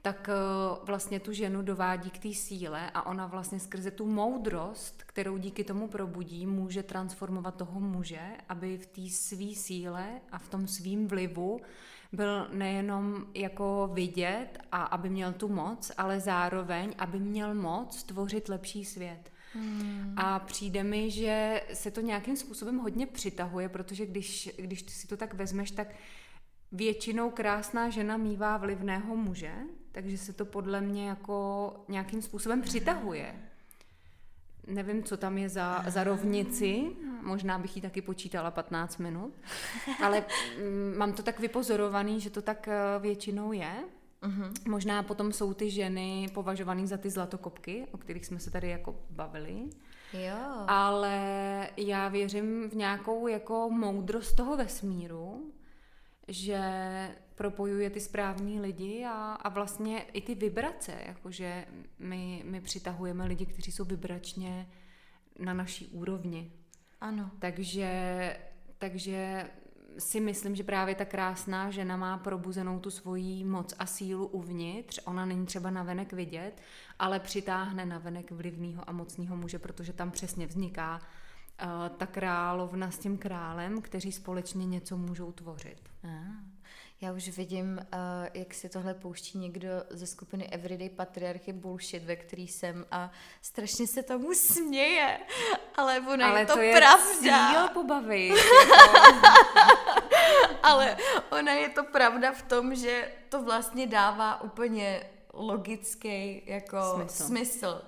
[0.05, 0.35] tak eh,
[0.85, 5.65] vlastně tu ženu dovádí k té síle a ona vlastně skrze tu moudrost, kterou díky
[5.65, 11.09] tomu probudí, může transformovat toho muže, aby v té své síle a v tom svým
[11.09, 11.61] vlivu
[12.13, 18.49] byl nejenom jako vidět a aby měl tu moc, ale zároveň, aby měl moc tvořit
[18.49, 19.34] lepší svět.
[19.55, 20.15] Hmm.
[20.17, 25.17] A přijde mi, že se to nějakým způsobem hodně přitahuje, protože když, když si to
[25.17, 25.89] tak vezmeš, tak
[26.73, 29.53] většinou krásná žena mývá vlivného muže,
[29.93, 33.35] takže se to podle mě jako nějakým způsobem přitahuje.
[34.67, 36.87] Nevím, co tam je za, za rovnici,
[37.23, 39.35] možná bych ji taky počítala 15 minut,
[40.03, 40.25] ale
[40.59, 43.85] mm, mám to tak vypozorovaný, že to tak eh, většinou je.
[44.25, 44.69] Uh-huh.
[44.69, 48.97] Možná potom jsou ty ženy považované za ty zlatokopky, o kterých jsme se tady jako
[49.11, 49.71] bavili.
[50.13, 50.65] Jo.
[50.67, 55.53] Ale já věřím v nějakou jako moudrost toho vesmíru,
[56.29, 56.61] že
[57.35, 61.67] propojuje ty správní lidi a, a vlastně i ty vibrace, jakože
[61.99, 64.69] my, my přitahujeme lidi, kteří jsou vibračně
[65.39, 66.53] na naší úrovni.
[67.01, 67.31] Ano.
[67.39, 68.37] Takže,
[68.79, 69.47] takže
[69.99, 75.01] si myslím, že právě ta krásná žena má probuzenou tu svoji moc a sílu uvnitř.
[75.05, 76.63] Ona není třeba navenek vidět,
[76.99, 82.99] ale přitáhne navenek vlivného a mocného muže, protože tam přesně vzniká uh, ta královna s
[82.99, 85.81] tím králem, kteří společně něco můžou tvořit.
[86.05, 86.54] Ah.
[87.05, 92.17] Já už vidím, uh, jak si tohle pouští někdo ze skupiny Everyday Patriarchy Bullshit, ve
[92.17, 93.11] který jsem a
[93.43, 95.21] strašně se tomu směje,
[95.75, 97.53] ale ona ale je to, to je pravda.
[97.53, 98.35] Cíl pobavit.
[100.63, 100.97] ale
[101.31, 107.25] ona je to pravda v tom, že to vlastně dává úplně logický jako smysl.
[107.25, 107.83] smysl.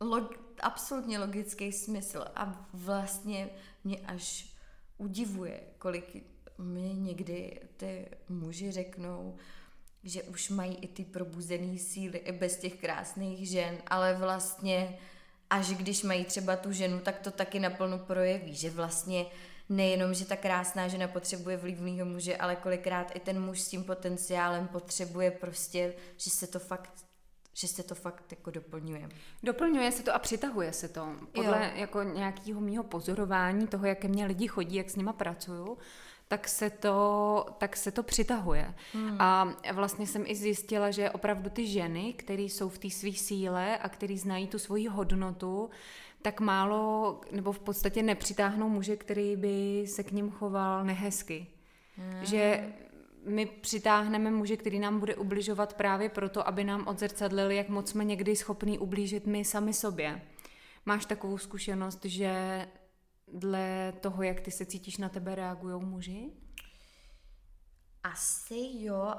[0.00, 3.50] Log, absolutně logický smysl a vlastně
[3.84, 4.46] mě až
[4.98, 9.36] udivuje, kolik mě někdy ty muži řeknou,
[10.04, 14.98] že už mají i ty probuzené síly i bez těch krásných žen, ale vlastně
[15.50, 19.26] až když mají třeba tu ženu, tak to taky naplno projeví, že vlastně
[19.68, 23.84] nejenom, že ta krásná žena potřebuje vlivného muže, ale kolikrát i ten muž s tím
[23.84, 27.06] potenciálem potřebuje prostě, že se to fakt
[27.58, 29.08] že se to fakt jako doplňuje.
[29.42, 31.08] Doplňuje se to a přitahuje se to.
[31.32, 31.80] Podle jo.
[31.80, 35.78] jako nějakého mýho pozorování toho, jak ke mně lidi chodí, jak s nima pracuju,
[36.28, 38.74] tak se to, tak se to přitahuje.
[38.92, 39.16] Hmm.
[39.20, 43.78] A vlastně jsem i zjistila, že opravdu ty ženy, které jsou v té své síle
[43.78, 45.70] a které znají tu svoji hodnotu,
[46.22, 51.46] tak málo, nebo v podstatě nepřitáhnou muže, který by se k ním choval nehezky.
[51.96, 52.24] Hmm.
[52.24, 52.72] Že
[53.24, 58.04] my přitáhneme muže, který nám bude ubližovat právě proto, aby nám odzrcadlili, jak moc jsme
[58.04, 60.20] někdy schopní ublížit my sami sobě.
[60.86, 62.66] Máš takovou zkušenost, že
[63.32, 66.30] dle toho, jak ty se cítíš, na tebe reagují muži?
[68.02, 69.14] Asi jo,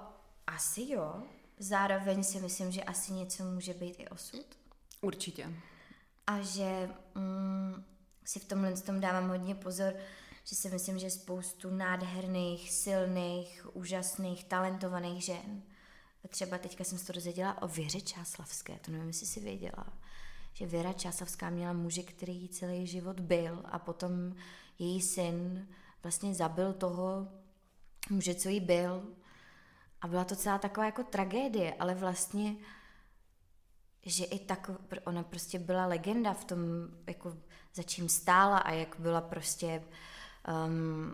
[0.47, 1.23] asi jo.
[1.59, 4.45] Zároveň si myslím, že asi něco může být i osud.
[5.01, 5.53] Určitě.
[6.27, 7.83] A že mm,
[8.25, 9.93] si v tomhle tom dávám hodně pozor,
[10.43, 15.63] že si myslím, že spoustu nádherných, silných, úžasných, talentovaných žen.
[16.29, 19.97] Třeba teďka jsem se to dozvěděla o Věře Čáslavské, to nevím, jestli si věděla
[20.57, 24.35] že Věra Čásavská měla muže, který celý život byl a potom
[24.79, 25.67] její syn
[26.03, 27.27] vlastně zabil toho
[28.09, 29.07] muže, co jí byl.
[30.01, 32.55] A byla to celá taková jako tragédie, ale vlastně,
[34.05, 34.71] že i tak,
[35.05, 36.59] ona prostě byla legenda v tom,
[37.07, 37.37] jako
[37.73, 39.83] za čím stála a jak byla prostě
[40.65, 41.11] um,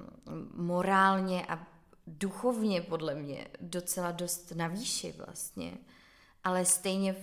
[0.54, 1.68] morálně a
[2.08, 5.78] duchovně podle mě docela dost na výši vlastně.
[6.44, 7.16] Ale stejně,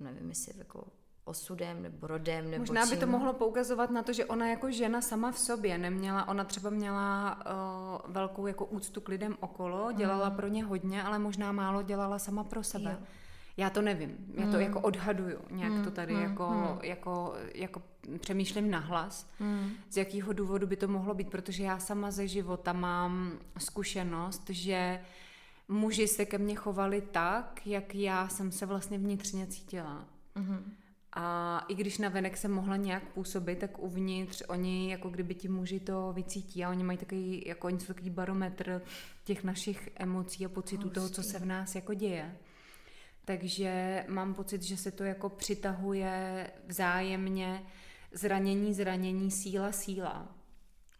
[0.00, 0.86] nevím jestli jako
[1.24, 2.90] osudem nebo rodem nebo Možná čím.
[2.90, 6.44] by to mohlo poukazovat na to, že ona jako žena sama v sobě neměla, ona
[6.44, 7.38] třeba měla
[8.04, 10.36] uh, velkou jako úctu k lidem okolo, dělala mm.
[10.36, 12.96] pro ně hodně, ale možná málo dělala sama pro sebe.
[13.00, 13.06] Jo.
[13.56, 14.62] Já to nevím, já to mm.
[14.62, 15.84] jako odhaduju, nějak mm.
[15.84, 16.22] to tady mm.
[16.22, 16.78] Jako, mm.
[16.82, 17.82] jako, jako
[18.20, 19.70] přemýšlím nahlas, mm.
[19.90, 25.00] z jakého důvodu by to mohlo být, protože já sama ze života mám zkušenost, že
[25.68, 30.04] muži se ke mně chovali tak, jak já jsem se vlastně vnitřně cítila.
[30.34, 30.72] Mm.
[31.16, 35.48] A i když na venek jsem mohla nějak působit, tak uvnitř oni, jako kdyby ti
[35.48, 38.82] muži to vycítí a oni mají takový, jako oni jsou takový barometr
[39.24, 40.94] těch našich emocí a pocitů Hustý.
[40.94, 42.36] toho, co se v nás jako děje.
[43.24, 47.62] Takže mám pocit, že se to jako přitahuje vzájemně
[48.12, 50.28] zranění, zranění, síla, síla.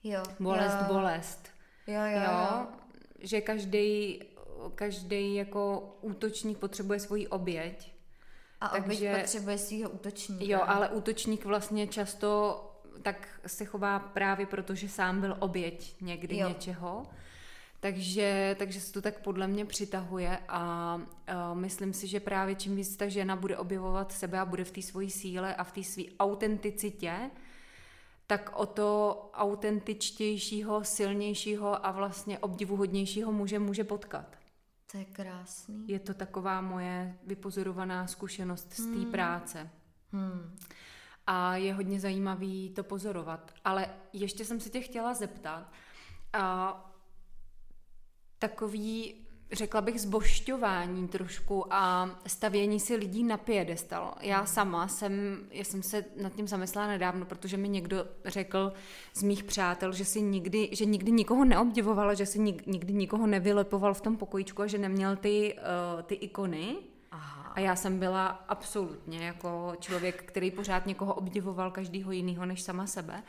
[0.05, 0.23] Jo.
[0.41, 0.95] Bolest, jo.
[0.95, 1.49] bolest.
[1.87, 2.31] Jo, jo, jo.
[2.31, 2.67] jo.
[3.19, 4.21] Že každý
[4.75, 7.94] každý jako útočník potřebuje svoji oběť
[8.67, 10.45] a Takže, potřebuje svého útočníka.
[10.45, 12.61] Jo, ale útočník vlastně často
[13.03, 16.49] tak se chová právě proto, že sám byl oběť někdy jo.
[16.49, 17.07] něčeho.
[17.81, 22.77] Takže, takže se to tak podle mě přitahuje a uh, myslím si, že právě čím
[22.77, 25.83] víc ta žena bude objevovat sebe a bude v té svojí síle a v té
[25.83, 27.31] své autenticitě,
[28.27, 34.37] tak o to autentičtějšího, silnějšího a vlastně obdivuhodnějšího muže může potkat.
[34.95, 35.89] To je krásný.
[35.89, 39.11] Je to taková moje vypozorovaná zkušenost z té hmm.
[39.11, 39.71] práce.
[40.13, 40.57] Hmm.
[41.27, 43.55] A je hodně zajímavý to pozorovat.
[43.65, 45.73] Ale ještě jsem se tě chtěla zeptat,
[46.33, 46.95] a
[48.39, 49.24] takový,
[49.55, 54.15] řekla bych, zbošťování trošku a stavění si lidí na piedestal.
[54.21, 58.73] Já sama jsem, já jsem se nad tím zamyslela nedávno, protože mi někdo řekl
[59.15, 63.95] z mých přátel, že si nikdy, že nikdy nikoho neobdivovala, že si nikdy nikoho nevylepoval
[63.95, 65.55] v tom pokojíčku a že neměl ty,
[65.97, 66.77] uh, ty ikony.
[67.11, 67.53] Aha.
[67.55, 72.87] A já jsem byla absolutně jako člověk, který pořád někoho obdivoval, každýho jiného než sama
[72.87, 73.23] sebe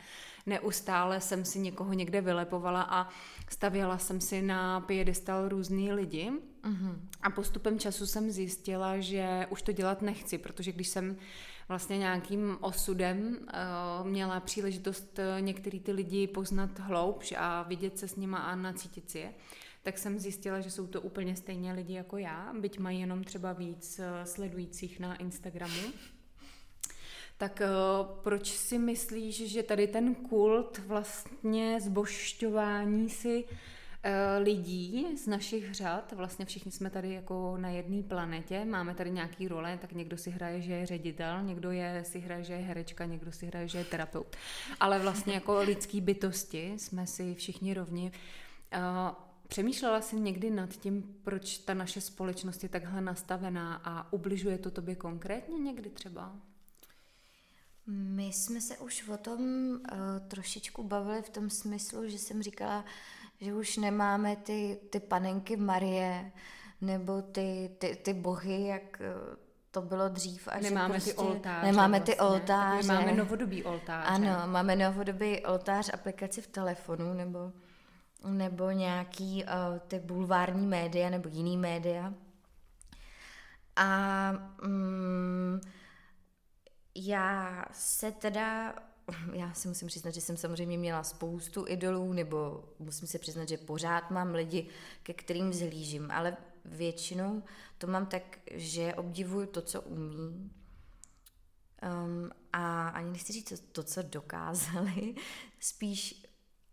[0.46, 3.08] neustále jsem si někoho někde vylepovala a
[3.50, 6.32] stavěla jsem si na piedestal různý lidi.
[6.62, 6.96] Mm-hmm.
[7.22, 11.16] A postupem času jsem zjistila, že už to dělat nechci, protože když jsem
[11.68, 18.08] vlastně nějakým osudem uh, měla příležitost uh, některý ty lidi poznat hloubš a vidět se
[18.08, 19.34] s nima a nacítit si je,
[19.82, 23.52] tak jsem zjistila, že jsou to úplně stejně lidi jako já, byť mají jenom třeba
[23.52, 25.92] víc uh, sledujících na Instagramu.
[27.38, 33.50] Tak uh, proč si myslíš, že tady ten kult vlastně zbošťování si uh,
[34.42, 39.48] lidí z našich řad, vlastně všichni jsme tady jako na jedné planetě, máme tady nějaký
[39.48, 43.04] role, tak někdo si hraje, že je ředitel, někdo je, si hraje, že je herečka,
[43.04, 44.36] někdo si hraje, že je terapeut.
[44.80, 48.12] Ale vlastně jako lidský bytosti jsme si všichni rovni.
[48.74, 49.14] Uh,
[49.48, 54.70] Přemýšlela jsi někdy nad tím, proč ta naše společnost je takhle nastavená a ubližuje to
[54.70, 56.36] tobě konkrétně někdy třeba?
[57.86, 62.84] My jsme se už o tom uh, trošičku bavili v tom smyslu, že jsem říkala,
[63.40, 66.32] že už nemáme ty, ty panenky Marie
[66.80, 69.36] nebo ty, ty, ty bohy, jak uh,
[69.70, 70.48] to bylo dřív.
[70.48, 71.66] A nemáme prostě, ty oltáře.
[71.66, 72.14] Nemáme vlastně.
[72.14, 72.88] ty oltáře.
[72.88, 74.06] máme novodobý oltář.
[74.08, 77.52] Ano, máme novodobý oltář aplikaci v telefonu nebo,
[78.24, 82.14] nebo nějaký uh, ty bulvární média nebo jiný média.
[83.76, 84.32] A
[84.64, 85.60] um,
[86.96, 88.74] já se teda,
[89.32, 93.58] já si musím přiznat, že jsem samozřejmě měla spoustu idolů, nebo musím si přiznat, že
[93.58, 94.68] pořád mám lidi,
[95.02, 97.42] ke kterým zhlížím, ale většinou
[97.78, 100.50] to mám tak, že obdivuju to, co umí.
[101.82, 105.14] Um, a ani nechci říct to, to, co dokázali,
[105.60, 106.26] spíš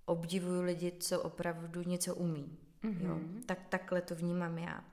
[0.05, 2.57] obdivuju lidi, co opravdu něco umí.
[2.83, 3.05] Mm-hmm.
[3.05, 3.19] Jo?
[3.45, 4.83] Tak takhle to vnímám já.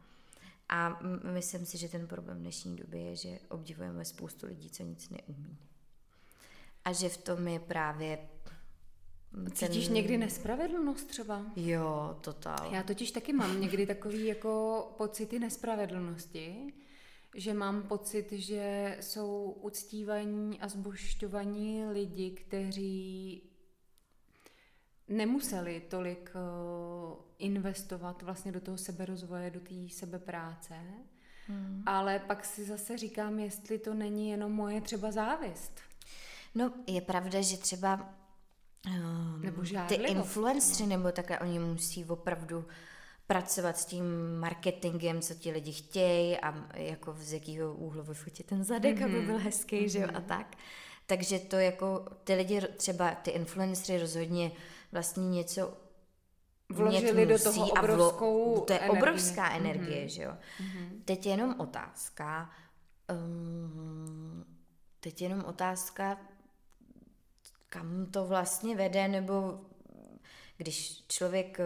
[0.73, 1.01] A
[1.33, 5.11] myslím si, že ten problém v dnešní době je, že obdivujeme spoustu lidí, co nic
[5.11, 5.59] neumí.
[6.85, 8.18] A že v tom je právě
[9.33, 9.51] ten...
[9.51, 11.47] Cítíš někdy nespravedlnost třeba?
[11.57, 12.75] Jo, totál.
[12.75, 16.75] Já totiž taky mám někdy takový jako pocity nespravedlnosti,
[17.35, 23.43] že mám pocit, že jsou uctívaní a zbošťovaní lidi, kteří
[25.11, 30.75] nemuseli tolik uh, investovat vlastně do toho seberozvoje, do té sebepráce,
[31.47, 31.83] hmm.
[31.87, 35.81] ale pak si zase říkám, jestli to není jenom moje třeba závist.
[36.55, 38.15] No, je pravda, že třeba
[38.87, 40.97] um, nebo ty influenceri, no.
[40.97, 42.65] nebo takhle, oni musí opravdu
[43.27, 44.05] pracovat s tím
[44.39, 49.05] marketingem, co ti lidi chtějí a jako z jakého úhlu vyfotit ten zadek, mm-hmm.
[49.05, 49.27] aby mhm.
[49.27, 49.89] byl hezký, mm-hmm.
[49.89, 50.29] že jo, a mhm.
[50.29, 50.57] tak.
[51.07, 54.53] Takže to jako ty lidi, třeba ty influencery rozhodně
[54.93, 55.76] vlastně něco
[56.68, 59.03] vložili do toho obrovskou vlo, To je energii.
[59.03, 60.14] obrovská energie, mm-hmm.
[60.14, 60.32] že jo.
[60.32, 60.88] Mm-hmm.
[61.05, 62.51] Teď je jenom otázka,
[63.12, 64.45] um,
[65.01, 66.18] teď je jenom otázka,
[67.68, 69.61] kam to vlastně vede, nebo
[70.57, 71.59] když člověk,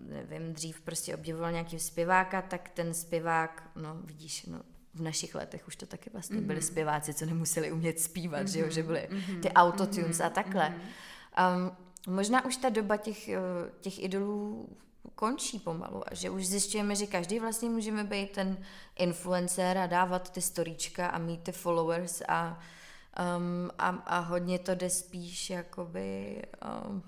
[0.00, 4.62] nevím, dřív prostě obdivoval nějaký zpěváka, tak ten zpěvák, no vidíš, no
[4.94, 6.46] v našich letech už to taky vlastně mm-hmm.
[6.46, 8.52] byli zpěváci, co nemuseli umět zpívat, mm-hmm.
[8.52, 9.40] že jo, že byly mm-hmm.
[9.40, 10.26] ty autotunes mm-hmm.
[10.26, 10.74] a takhle.
[11.36, 11.56] Mm-hmm.
[11.56, 11.76] Um,
[12.06, 13.40] Možná už ta doba těch, eh,
[13.80, 14.68] těch idolů
[15.14, 18.58] končí pomalu a že už zjišťujeme, že každý vlastně můžeme být ten
[18.98, 22.58] influencer a dávat ty storíčka a mít ty followers a,
[23.36, 26.42] um, a, a hodně to jde spíš jakoby
[26.88, 27.02] um,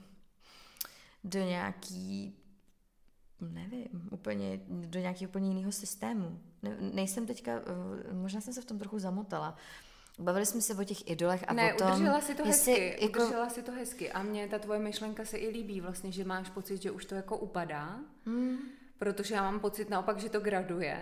[1.24, 2.42] do nějaký
[3.50, 6.40] nevím, úplně do nějakého úplně jiného systému.
[6.62, 9.56] Ne, nejsem teďka, eh, možná jsem se v tom trochu zamotala,
[10.18, 11.92] Bavili jsme se o těch idolech a ne, o tom...
[11.92, 13.22] udržela si to hezky, jako...
[13.22, 16.50] udržela si to hezky a mně ta tvoje myšlenka se i líbí vlastně, že máš
[16.50, 18.58] pocit, že už to jako upadá, hmm.
[19.02, 20.98] Protože já mám pocit naopak, že to graduje.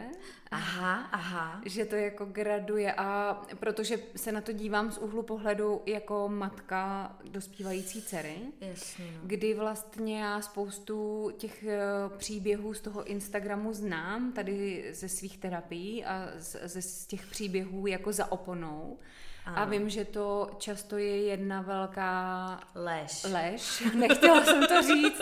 [0.51, 1.61] Aha, aha.
[1.67, 7.17] Že to jako graduje a protože se na to dívám z úhlu pohledu jako matka
[7.25, 9.21] dospívající dcery, Jasně, no.
[9.23, 11.79] kdy vlastně já spoustu těch eh,
[12.17, 17.87] příběhů z toho Instagramu znám, tady ze svých terapií a z, ze z těch příběhů
[17.87, 18.99] jako za oponou.
[19.47, 19.59] Ano.
[19.59, 23.27] A vím, že to často je jedna velká lež.
[23.33, 23.83] Lež.
[23.95, 25.21] Nechtěla jsem to říct.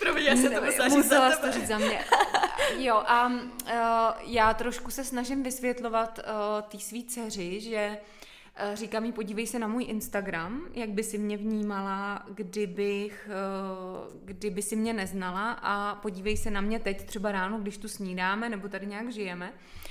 [0.00, 2.04] Promiň, já jsem to musela, musela to říct za mě.
[2.78, 3.72] Jo, a uh,
[4.22, 7.98] já trošku se snažím vysvětlovat uh, té svý dceři, že
[8.68, 14.20] uh, říkám jí, podívej se na můj Instagram, jak by si mě vnímala, kdybych, uh,
[14.24, 18.48] kdyby si mě neznala a podívej se na mě teď třeba ráno, když tu snídáme
[18.48, 19.50] nebo tady nějak žijeme.
[19.50, 19.89] Uh,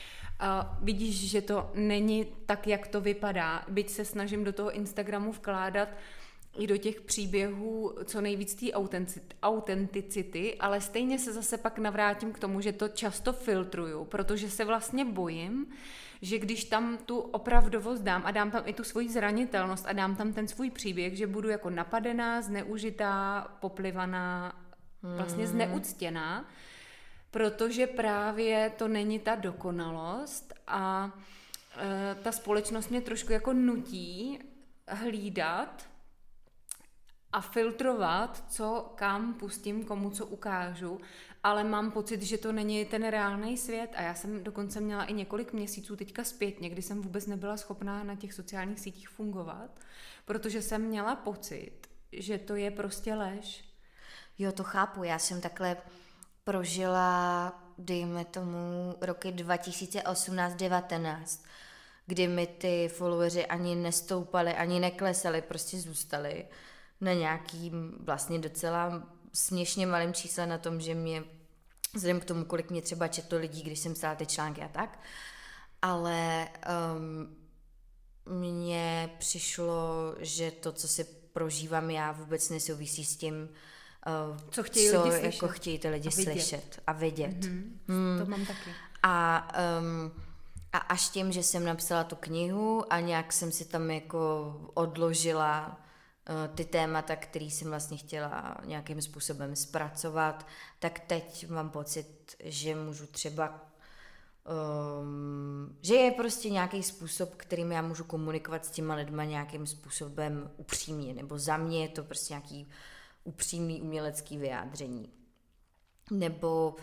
[0.82, 3.66] vidíš, že to není tak, jak to vypadá.
[3.70, 5.90] Byť se snažím do toho Instagramu vkládat
[6.58, 8.66] i do těch příběhů co nejvíc té
[9.44, 14.66] autenticity, ale stejně se zase pak navrátím k tomu, že to často filtruju, protože se
[14.66, 15.68] vlastně bojím,
[16.22, 20.16] že když tam tu opravdovost dám a dám tam i tu svoji zranitelnost a dám
[20.16, 24.54] tam ten svůj příběh, že budu jako napadená, zneužitá, poplivaná,
[25.02, 25.54] vlastně hmm.
[25.54, 26.46] zneuctěná,
[27.32, 31.12] protože právě to není ta dokonalost a
[31.78, 34.40] e, ta společnost mě trošku jako nutí
[34.88, 35.90] hlídat
[37.32, 41.02] a filtrovat, co kam pustím, komu co ukážu,
[41.44, 45.14] ale mám pocit, že to není ten reálný svět a já jsem dokonce měla i
[45.14, 49.80] několik měsíců teďka zpětně, kdy jsem vůbec nebyla schopná na těch sociálních sítích fungovat,
[50.26, 51.72] protože jsem měla pocit,
[52.12, 53.64] že to je prostě lež.
[54.38, 55.78] Jo, to chápu, já jsem takhle
[56.50, 61.40] prožila, dejme tomu, roky 2018-19,
[62.06, 66.46] kdy mi ty followeri ani nestoupaly, ani neklesali, prostě zůstali
[67.02, 71.24] na nějakým vlastně docela směšně malým čísle na tom, že mě,
[71.94, 75.00] vzhledem k tomu, kolik mě třeba četlo lidí, když jsem psala ty články a tak,
[75.82, 76.50] ale
[76.96, 77.36] um,
[78.42, 83.50] mně přišlo, že to, co si prožívám já, vůbec nesouvisí s tím,
[84.50, 85.52] co chtějí co lidi jako slyšet.
[85.52, 87.38] chtějí ty lidi a slyšet a vidět.
[87.38, 87.64] Mm-hmm.
[87.88, 88.20] Mm.
[88.20, 88.70] To mám taky.
[89.04, 89.48] A,
[89.80, 90.12] um,
[90.74, 95.68] a až tím, že jsem napsala tu knihu a nějak jsem si tam jako odložila
[96.30, 100.48] uh, ty témata, který jsem vlastně chtěla nějakým způsobem zpracovat,
[100.80, 103.70] tak teď mám pocit, že můžu třeba
[105.02, 110.52] Um, že je prostě nějaký způsob, kterým já můžu komunikovat s těma lidma nějakým způsobem
[110.58, 112.70] upřímně, nebo za mě je to prostě nějaký
[113.30, 115.10] upřímný umělecký vyjádření.
[116.12, 116.76] Nebo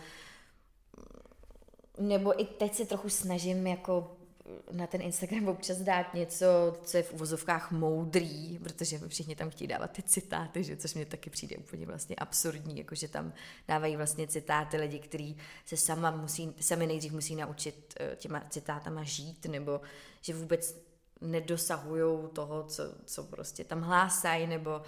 [1.99, 4.17] nebo i teď se trochu snažím jako
[4.71, 9.67] na ten Instagram občas dát něco, co je v uvozovkách moudrý, protože všichni tam chtějí
[9.67, 13.33] dávat ty citáty, že, což mě taky přijde úplně vlastně absurdní, jakože tam
[13.67, 19.03] dávají vlastně citáty lidi, kteří se sama musí, sami nejdřív musí naučit eh, těma citátama
[19.03, 19.81] žít, nebo
[20.21, 20.75] že vůbec
[21.21, 24.81] nedosahují toho, co, co prostě tam hlásají, nebo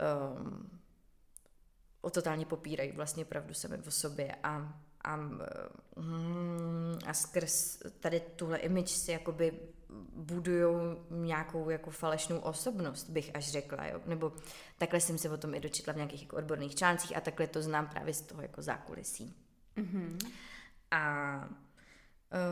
[0.00, 0.80] um,
[2.00, 8.58] o totálně popírají vlastně pravdu sami o sobě a, a, mm, a skrz tady tuhle
[8.58, 9.60] image si jakoby
[10.16, 14.00] budují nějakou jako falešnou osobnost, bych až řekla, jo?
[14.06, 14.32] nebo
[14.78, 17.62] takhle jsem se o tom i dočetla v nějakých jako odborných článcích a takhle to
[17.62, 19.34] znám právě z toho jako zákulisí.
[19.76, 20.32] Mm-hmm.
[20.90, 21.48] A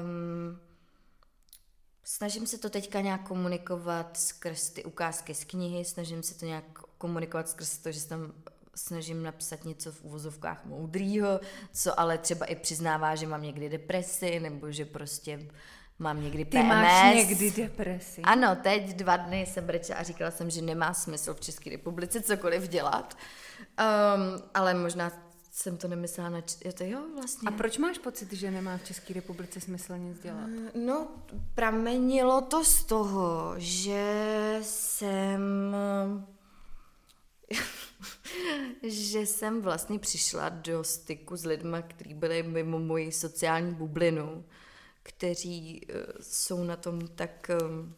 [0.02, 0.60] um,
[2.04, 6.78] snažím se to teďka nějak komunikovat skrz ty ukázky z knihy, snažím se to nějak
[7.02, 8.32] komunikovat skrz to, že se tam
[8.74, 11.40] snažím napsat něco v uvozovkách moudrýho,
[11.72, 15.48] co ale třeba i přiznává, že mám někdy depresi, nebo že prostě
[15.98, 16.50] mám někdy PMS.
[16.50, 18.22] Ty máš někdy depresi.
[18.22, 22.22] Ano, teď dva dny jsem brečela a říkala jsem, že nemá smysl v České republice
[22.22, 23.14] cokoliv dělat.
[23.18, 25.12] Um, ale možná
[25.52, 26.40] jsem to nemyslela na...
[26.40, 27.48] Č- jo, to jo, vlastně.
[27.48, 30.50] A proč máš pocit, že nemá v České republice smysl nic dělat?
[30.74, 31.08] No,
[31.54, 35.74] pramenilo to z toho, že jsem
[38.82, 44.44] že jsem vlastně přišla do styku s lidmi, kteří byli mimo moji sociální bublinu,
[45.02, 47.94] kteří uh, jsou na tom tak um,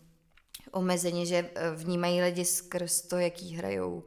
[0.70, 4.04] omezeně, že uh, vnímají lidi skrz to, jaký hrajou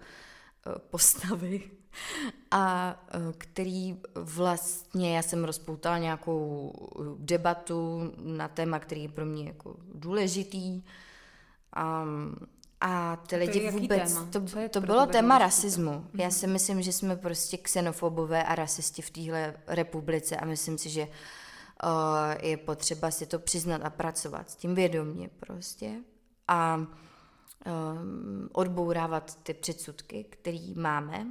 [0.90, 1.72] postavy
[2.52, 2.96] a
[3.38, 6.74] který vlastně, já jsem rozpoutala nějakou
[7.20, 10.84] debatu na téma, který je pro mě jako důležitý.
[11.74, 12.06] A
[12.82, 14.28] a ty to lidi vůbec, téma?
[14.32, 15.92] to, to, to bylo téma rasismu.
[15.92, 16.22] Mm-hmm.
[16.22, 20.90] Já si myslím, že jsme prostě xenofobové a rasisti v téhle republice a myslím si,
[20.90, 21.10] že uh,
[22.42, 25.92] je potřeba si to přiznat a pracovat s tím vědomně prostě
[26.48, 31.28] a um, odbourávat ty předsudky, které máme.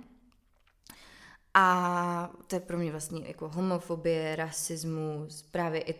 [1.55, 5.95] A to je pro mě vlastně jako homofobie, rasismus, právě i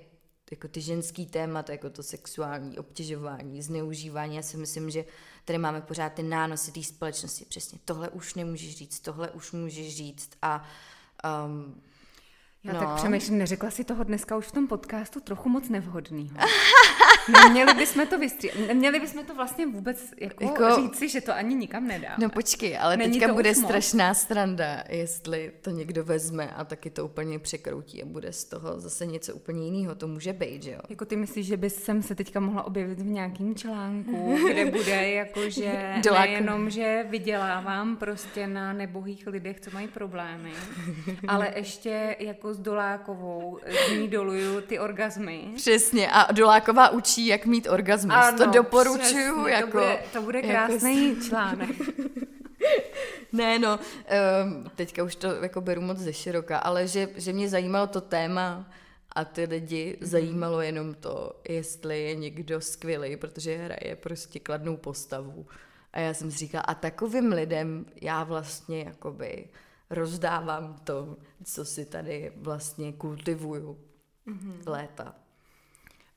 [0.51, 4.37] jako ty ženský témata, jako to sexuální obtěžování, zneužívání.
[4.37, 5.05] Já si myslím, že
[5.45, 7.45] tady máme pořád ty nánosy té společnosti.
[7.45, 10.69] Přesně, tohle už nemůžeš říct, tohle už můžeš říct a
[11.47, 11.83] um,
[12.65, 12.81] já no.
[12.81, 16.37] tak přemýšlím, neřekla si toho dneska už v tom podcastu trochu moc nevhodného.
[17.33, 18.59] Neměli bychom to vystříhat.
[18.69, 20.77] Neměli bychom to vlastně vůbec jako, jako...
[20.77, 22.17] říci, že to ani nikam nedá.
[22.19, 27.05] No počkej, ale Není teďka bude strašná stranda, jestli to někdo vezme a taky to
[27.05, 29.95] úplně překroutí a bude z toho zase něco úplně jiného.
[29.95, 30.81] To může být, že jo?
[30.89, 35.11] Jako ty myslíš, že by jsem se teďka mohla objevit v nějakým článku, kde bude
[35.11, 40.53] jako, že nejenom, že vydělávám prostě na nebohých lidech, co mají problémy,
[41.29, 43.59] ale ještě jako s Dolákovou
[43.89, 45.45] z ní doluju ty orgazmy.
[45.57, 48.15] Přesně a Doláková učí, jak mít orgasmus.
[48.15, 49.45] Ano, to doporučuju.
[49.45, 51.21] Přesně, jako, to, bude, to bude krásný jako...
[51.21, 51.77] článek.
[53.33, 53.79] ne, no,
[54.45, 58.01] um, teďka už to jako beru moc ze široka, ale že, že mě zajímalo to
[58.01, 58.71] téma
[59.13, 60.07] a ty lidi mm.
[60.07, 65.47] zajímalo jenom to, jestli je někdo skvělý, protože hraje prostě kladnou postavu.
[65.93, 69.49] A já jsem si říkala, a takovým lidem já vlastně jakoby
[69.91, 73.79] rozdávám to, co si tady vlastně kultivuju
[74.27, 74.55] mm-hmm.
[74.67, 75.15] léta.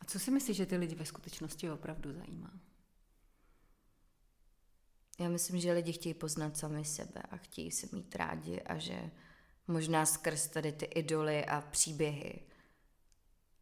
[0.02, 2.60] A co si myslíš, že ty lidi ve skutečnosti opravdu zajímá?
[5.20, 9.12] Já myslím, že lidi chtějí poznat sami sebe a chtějí se mít rádi a že
[9.68, 12.41] možná skrz tady ty idoly a příběhy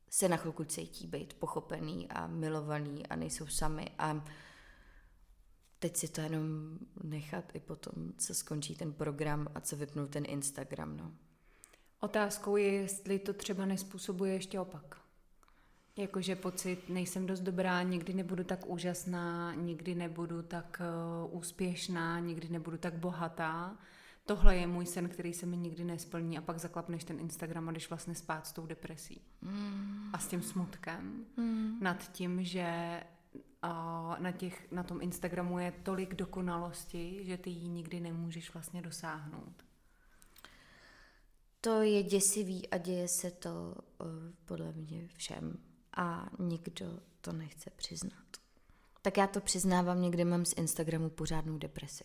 [0.10, 4.26] se na chvilku cítí být pochopený a milovaný a nejsou sami a
[5.80, 10.24] teď si to jenom nechat i potom, co skončí ten program a co vypnu ten
[10.28, 11.14] Instagram, no.
[12.00, 15.07] Otázkou je, jestli to třeba nespůsobuje ještě opak.
[15.98, 20.82] Jakože pocit, nejsem dost dobrá, nikdy nebudu tak úžasná, nikdy nebudu tak
[21.26, 23.78] uh, úspěšná, nikdy nebudu tak bohatá.
[24.26, 27.72] Tohle je můj sen, který se mi nikdy nesplní a pak zaklapneš ten Instagram a
[27.72, 29.22] jdeš vlastně spát s tou depresí.
[29.42, 30.10] Mm.
[30.14, 31.78] A s tím smutkem mm.
[31.82, 33.02] nad tím, že
[33.62, 38.82] a na, těch, na tom Instagramu je tolik dokonalosti, že ty ji nikdy nemůžeš vlastně
[38.82, 39.64] dosáhnout.
[41.62, 44.08] To je děsivý a děje se to uh,
[44.46, 45.58] podle mě všem
[45.98, 46.86] a nikdo
[47.22, 48.28] to nechce přiznat.
[49.02, 52.04] Tak já to přiznávám, někdy mám z Instagramu pořádnou depresi.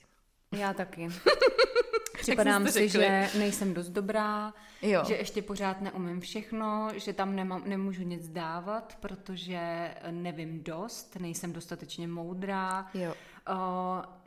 [0.52, 1.08] Já taky.
[2.18, 5.04] Připadám si, že nejsem dost dobrá, jo.
[5.06, 11.52] že ještě pořád neumím všechno, že tam nemám, nemůžu nic dávat, protože nevím dost, nejsem
[11.52, 13.14] dostatečně moudrá, jo.
[13.50, 13.56] Uh,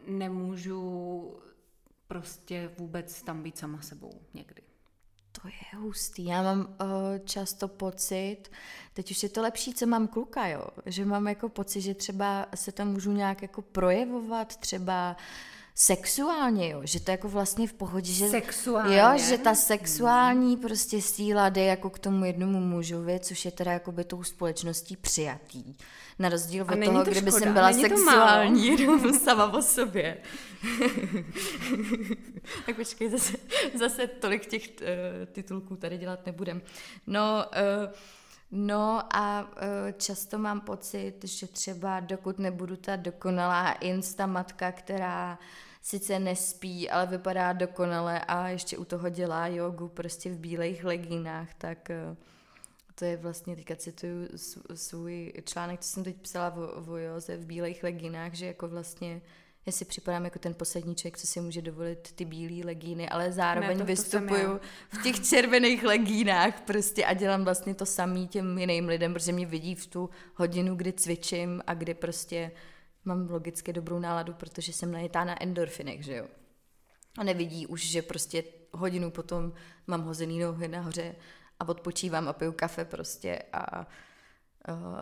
[0.08, 1.40] nemůžu
[2.08, 4.62] prostě vůbec tam být sama sebou někdy.
[5.46, 6.26] To je hustý.
[6.26, 6.68] Já mám uh,
[7.26, 8.38] často pocit,
[8.94, 10.68] teď už je to lepší, co mám kluka, jo.
[10.86, 15.26] Že mám jako pocit, že třeba se tam můžu nějak jako projevovat, třeba uh,
[15.78, 18.98] sexuálně, jo, že to jako vlastně v pohodě, že, sexuálně.
[18.98, 23.72] jo, že ta sexuální prostě síla jde jako k tomu jednomu mužovi, což je teda
[23.72, 25.76] jako by tou společností přijatý.
[26.20, 30.18] Na rozdíl od toho, to kdyby škoda, jsem byla sexuální jenom sama o sobě.
[32.66, 33.38] tak počkej, zase,
[33.80, 34.86] zase tolik těch uh,
[35.32, 36.62] titulků tady dělat nebudem.
[37.08, 37.46] No,
[37.88, 37.94] uh,
[38.52, 39.48] No a uh,
[39.98, 45.40] často mám pocit, že třeba dokud nebudu ta dokonalá insta matka, která
[45.86, 51.54] sice nespí, ale vypadá dokonale a ještě u toho dělá jogu prostě v bílejch legínách,
[51.54, 52.18] tak uh,
[52.96, 54.28] to je vlastně, teďka cituju
[54.74, 59.22] svůj článek, co jsem teď psala o, o joze v bílejch legínách, že jako vlastně
[59.66, 63.32] já si připadám jako ten poslední člověk, co si může dovolit ty bílé legíny, ale
[63.32, 64.60] zároveň ne, to, to vystupuju
[64.90, 69.46] v těch červených legínách prostě a dělám vlastně to samý těm jiným lidem, protože mě
[69.46, 72.52] vidí v tu hodinu, kdy cvičím a kdy prostě
[73.06, 76.28] mám logicky dobrou náladu, protože jsem najetá na endorfinech, že jo.
[77.18, 79.54] A nevidí už, že prostě hodinu potom
[79.88, 81.16] mám hozený nohy nahoře
[81.60, 83.88] a odpočívám a piju kafe prostě a
[84.70, 84.98] Uh,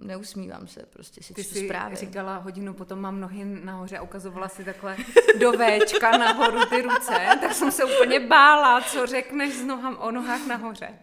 [0.00, 1.96] neusmívám se, prostě si Ty jsi zprávy.
[1.96, 4.96] říkala hodinu, potom mám nohy nahoře a ukazovala si takhle
[5.40, 10.10] do Včka nahoru ty ruce, tak jsem se úplně bála, co řekneš s nohám o
[10.10, 10.98] nohách nahoře.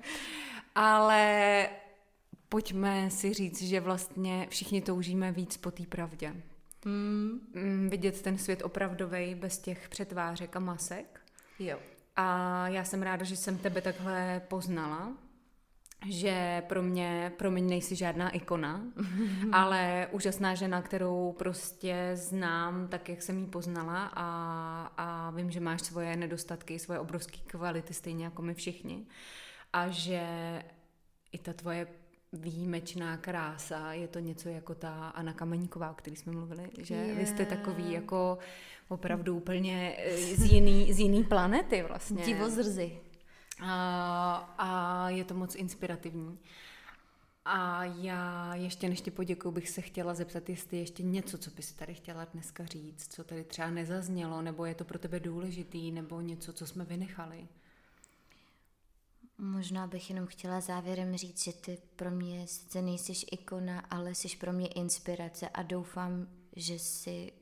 [0.76, 1.70] Ale
[2.50, 6.34] pojďme si říct, že vlastně všichni toužíme víc po té pravdě.
[6.86, 7.40] Hmm.
[7.54, 7.90] Mm.
[7.90, 11.22] Vidět ten svět opravdový bez těch přetvářek a masek.
[11.60, 11.80] Jo.
[12.16, 15.12] A já jsem ráda, že jsem tebe takhle poznala,
[16.10, 18.82] že pro mě, pro mě nejsi žádná ikona,
[19.52, 24.26] ale úžasná žena, kterou prostě znám tak, jak jsem ji poznala a,
[24.98, 29.06] a vím, že máš svoje nedostatky, svoje obrovské kvality, stejně jako my všichni.
[29.74, 30.24] A že
[31.32, 31.88] i ta tvoje
[32.34, 37.18] výjimečná krása, je to něco jako ta Anna Kameníková, o který jsme mluvili, že yeah.
[37.18, 38.38] vy jste takový jako
[38.88, 42.26] opravdu úplně eh, z jiný, z jiný planety vlastně.
[42.26, 43.00] Divozrzy.
[43.62, 46.40] A, a je to moc inspirativní.
[47.46, 51.74] A já ještě než ti poděkuju, bych se chtěla zeptat, jestli ještě něco, co bys
[51.74, 56.22] tady chtěla dneska říct, co tady třeba nezaznělo, nebo je to pro tebe důležitý, nebo
[56.22, 57.48] něco, co jsme vynechali.
[59.38, 64.38] Možná bych jenom chtěla závěrem říct, že ty pro mě sice nejsi ikona, ale jsi
[64.38, 67.34] pro mě inspirace a doufám, že si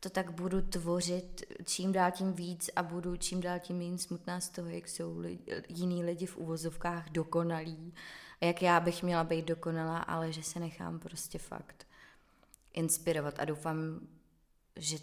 [0.00, 4.40] to tak budu tvořit čím dál tím víc a budu čím dál tím méně smutná
[4.40, 7.94] z toho, jak jsou lidi, jiní lidi v uvozovkách dokonalí
[8.40, 11.86] jak já bych měla být dokonalá, ale že se nechám prostě fakt
[12.72, 14.00] inspirovat a doufám,
[14.76, 14.98] že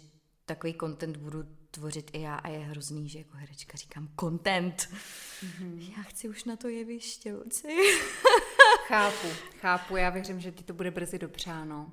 [0.46, 1.44] takový content budu
[1.74, 4.74] tvořit i já a je hrozný, že jako herečka říkám content.
[4.76, 5.92] Mm-hmm.
[5.96, 7.76] Já chci už na to jeviště, Luci.
[8.86, 9.28] chápu,
[9.60, 11.92] chápu, já věřím, že ti to bude brzy dopřáno.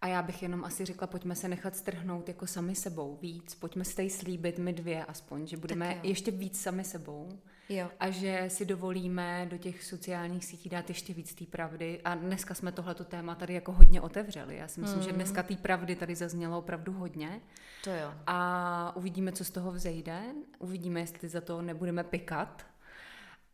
[0.00, 3.54] A já bych jenom asi řekla, pojďme se nechat strhnout jako sami sebou víc.
[3.54, 7.38] Pojďme si tady slíbit my dvě aspoň, že budeme ještě víc sami sebou.
[7.68, 7.90] Jo.
[8.00, 12.00] A že si dovolíme do těch sociálních sítí dát ještě víc té pravdy.
[12.04, 14.56] A dneska jsme tohleto téma tady jako hodně otevřeli.
[14.56, 15.04] Já si myslím, mm.
[15.04, 17.40] že dneska té pravdy tady zaznělo opravdu hodně.
[17.84, 18.14] To jo.
[18.26, 20.22] A uvidíme, co z toho vzejde.
[20.58, 22.66] Uvidíme, jestli za to nebudeme pikat.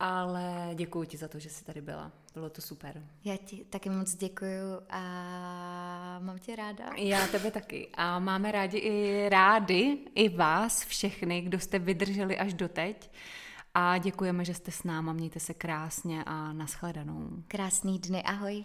[0.03, 2.13] Ale děkuji ti za to, že jsi tady byla.
[2.35, 3.03] Bylo to super.
[3.25, 5.01] Já ti taky moc děkuji a
[6.23, 6.85] mám tě ráda.
[6.97, 7.89] Já tebe taky.
[7.95, 13.11] A máme rádi i rády, i vás všechny, kdo jste vydrželi až doteď.
[13.75, 15.13] A děkujeme, že jste s náma.
[15.13, 17.29] Mějte se krásně a naschledanou.
[17.49, 18.65] Krásný dny, ahoj.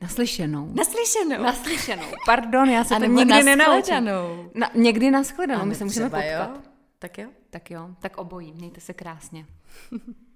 [0.00, 0.72] Naslyšenou.
[0.74, 1.42] Naslyšenou.
[1.42, 2.06] Naslyšenou.
[2.26, 4.10] Pardon, já se to nikdy nenaučím.
[4.54, 6.50] Na, někdy naschledanou, my se můžeme potkat.
[6.56, 6.62] Jo?
[6.98, 7.28] Tak jo.
[7.50, 8.52] Tak jo, tak obojí.
[8.52, 9.46] Mějte se krásně.